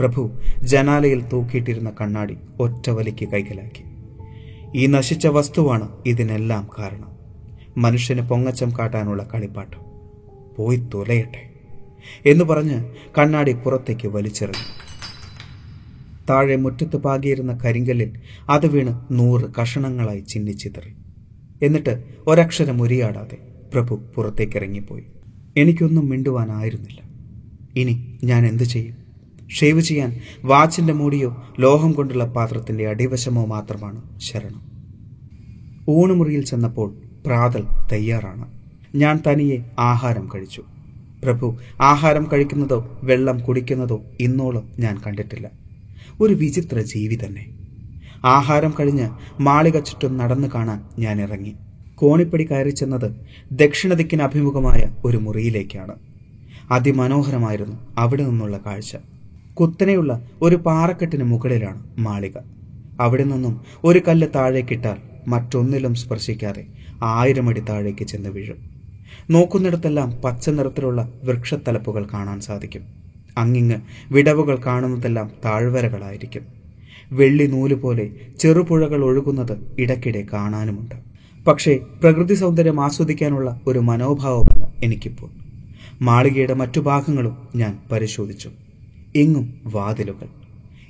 പ്രഭു 0.00 0.30
ജനാലയിൽ 0.62 1.20
തൂക്കിയിട്ടിരുന്ന 1.20 1.92
കണ്ണാടി 2.00 2.36
ഒറ്റവലിക്ക് 2.60 3.28
കൈകലാക്കി 3.28 3.84
ഈ 4.74 4.86
നശിച്ച 4.86 5.26
വസ്തുവാണ് 5.26 5.88
ഇതിനെല്ലാം 6.06 6.68
കാരണം. 6.78 7.19
മനുഷ്യന് 7.80 8.20
പൊങ്ങച്ചം 8.20 8.72
കാട്ടാനുള്ള 8.78 9.28
കളിപ്പാട്ടം 9.34 9.80
പോയി 10.56 10.76
തുലയട്ടെ 10.94 11.50
എന്ന് 12.26 12.44
പറഞ്ഞ് 12.44 12.94
കണ്ണാടി 13.18 13.52
പുറത്തേക്ക് 13.52 14.08
വലിച്ചെറിഞ്ഞു. 14.08 14.66
താഴെ 16.30 16.56
മുറ്റത്ത് 16.56 16.96
പാകിയിരുന്ന 16.96 17.58
കരിങ്കല്ലിൽ 17.64 18.12
അത് 18.50 18.66
വീണ് 18.66 19.18
നൂറ് 19.18 19.44
കഷണങ്ങളായി 19.60 20.20
ചിന്നിച്ചിതറി 20.20 20.92
എന്നിട്ട് 21.62 22.04
ഒരക്ഷരം 22.26 22.82
ഉരിയാടാതെ 22.82 23.36
പ്രഭു 23.74 23.94
പുറത്തേക്കിറങ്ങിപ്പോയി. 24.14 25.04
എനിക്കൊന്നും 25.56 26.08
മിണ്ടുവാനായിരുന്നില്ല. 26.08 27.00
ഇനി 27.76 28.18
ഞാൻ 28.24 28.46
എന്തു 28.46 28.64
ചെയ്യും? 28.64 28.96
ഷേവ് 29.48 29.80
ചെയ്യാൻ 29.80 30.20
വാച്ചിന്റെ 30.44 30.92
മൂടിയോ 30.92 31.54
ലോഹം 31.60 31.92
കൊണ്ടുള്ള 31.92 32.24
പാത്രത്തിന്റെ 32.24 32.88
അടിവശമോ 32.88 33.44
മാത്രമാണ് 33.44 34.20
ശരണം. 34.20 34.62
ഊണുമുറിയിൽ 35.88 36.44
ചെന്നപ്പോൾ 36.44 37.09
പ്രാതൽ 37.26 37.64
തയ്യാറാണ്. 37.92 38.46
ഞാൻ 38.94 39.20
തനിയെ 39.26 39.58
ആഹാരം 39.78 40.28
കഴിച്ചു. 40.34 40.62
പ്രഭു 41.24 41.56
ആഹാരം 41.80 42.26
കഴിക്കുന്നതോ 42.32 43.00
വെള്ളം 43.02 43.38
കുടിക്കുന്നതോ 43.38 44.02
ഇന്നോളം 44.20 44.68
ഞാൻ 44.78 45.00
കണ്ടിട്ടില്ല. 45.06 45.50
ഒരു 46.20 46.34
വിചിത്ര 46.34 46.80
ജീവി 46.80 47.18
തന്നെ. 47.24 47.46
ആഹാരം 48.24 48.74
കഴിഞ്ഞ് 48.80 49.10
മാളിക 49.40 49.78
ചുറ്റും 49.78 50.16
നടന്നു 50.16 50.48
കാണാൻ 50.54 50.84
ഞാൻ 50.98 51.20
ഇറങ്ങി. 51.20 51.54
കോണിപ്പടി 51.94 52.44
കയറി 52.44 52.70
ചെന്നത് 52.70 53.16
ദക്ഷിണ 53.52 53.94
ദിക്കിന് 53.94 54.22
അഭിമുഖമായ 54.22 54.94
ഒരു 55.04 55.16
മുറിയിലേക്കാണ്. 55.16 55.94
അതിമനോഹരമായിരുന്നു 56.70 57.76
അവിടെ 57.98 58.22
നിന്നുള്ള 58.22 58.60
കാഴ്ച. 58.66 58.96
കുത്തനെയുള്ള 59.54 60.24
ഒരു 60.42 60.56
പാറക്കെട്ടിന് 60.56 61.24
മുകളിലാണ് 61.24 61.82
മാളിക. 61.98 62.38
അവിടെ 63.00 63.24
നിന്നും 63.24 63.60
ഒരു 63.84 64.02
കല്ല് 64.08 64.26
താഴേക്കിട്ടാൽ 64.34 64.96
മറ്റൊന്നിലും 65.28 65.94
സ്പർശിക്കാതെ 65.94 66.66
ആയിരം 67.02 67.48
അടി 67.48 67.60
താഴേക്ക് 67.60 68.04
ചെന്ന് 68.04 68.28
വീഴും. 68.28 68.56
നോക്കുന്നിടത്തെല്ലാം 69.30 70.12
പച്ച 70.24 70.50
നിറത്തിലുള്ള 70.50 71.12
വൃക്ഷത്തലപ്പുകൾ 71.24 72.06
കാണാൻ 72.14 72.40
സാധിക്കും. 72.40 72.82
അങ്ങിങ്ങ് 73.38 73.76
വിടവുകൾ 74.12 74.58
കാണുന്നതെല്ലാം 74.66 75.30
താഴ്വരകളായിരിക്കും. 75.44 76.42
വെള്ളി 77.12 77.46
നൂൽ 77.46 77.74
പോലെ 77.74 78.10
ചെറുപുഴകൾ 78.38 79.04
ഒഴുകുന്നത് 79.04 79.74
ഇടയ്ക്കിടെ 79.78 80.26
കാണാനുമുണ്ട്. 80.32 80.94
പക്ഷേ 81.44 81.78
പ്രകൃതി 82.00 82.34
സൗന്ദര്യം 82.34 82.84
ആസ്വദിക്കാനുള്ള 82.84 83.60
ഒരു 83.66 83.78
മനോഭാവമല്ല 83.78 84.72
എനിക്കിപ്പോൾ. 84.84 85.30
മാളികയുടെ 86.02 86.54
മറ്റു 86.54 86.80
ഭാഗങ്ങളും 86.80 87.36
ഞാൻ 87.56 87.78
പരിശോധിച്ചു. 87.92 88.50
എങ്ങും 89.16 89.54
വാതിലുകൾ. 89.66 90.28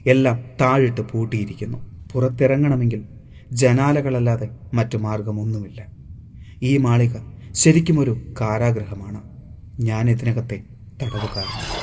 എല്ലാം 0.07 0.41
താഴിട്ട് 0.61 1.01
പൂട്ടിയിരിക്കുന്നു. 1.01 1.79
പുറത്തിറങ്ങണമെങ്കിൽ 2.13 3.03
ജനാലകളല്ലാതെ 3.53 4.49
മറ്റു 4.75 4.99
മാർഗമൊന്നുമില്ല. 4.99 6.00
ഈ 6.63 6.77
മാളിക 6.77 7.17
ശരിക്കും 7.53 8.01
ഒരു 8.01 8.35
കാരാഗ്രഹമാണ്. 8.41 9.21
ഞാൻ 9.81 10.11
ഇതിനകത്തെ 10.11 10.63
തടവുകാരൻ 11.03 11.80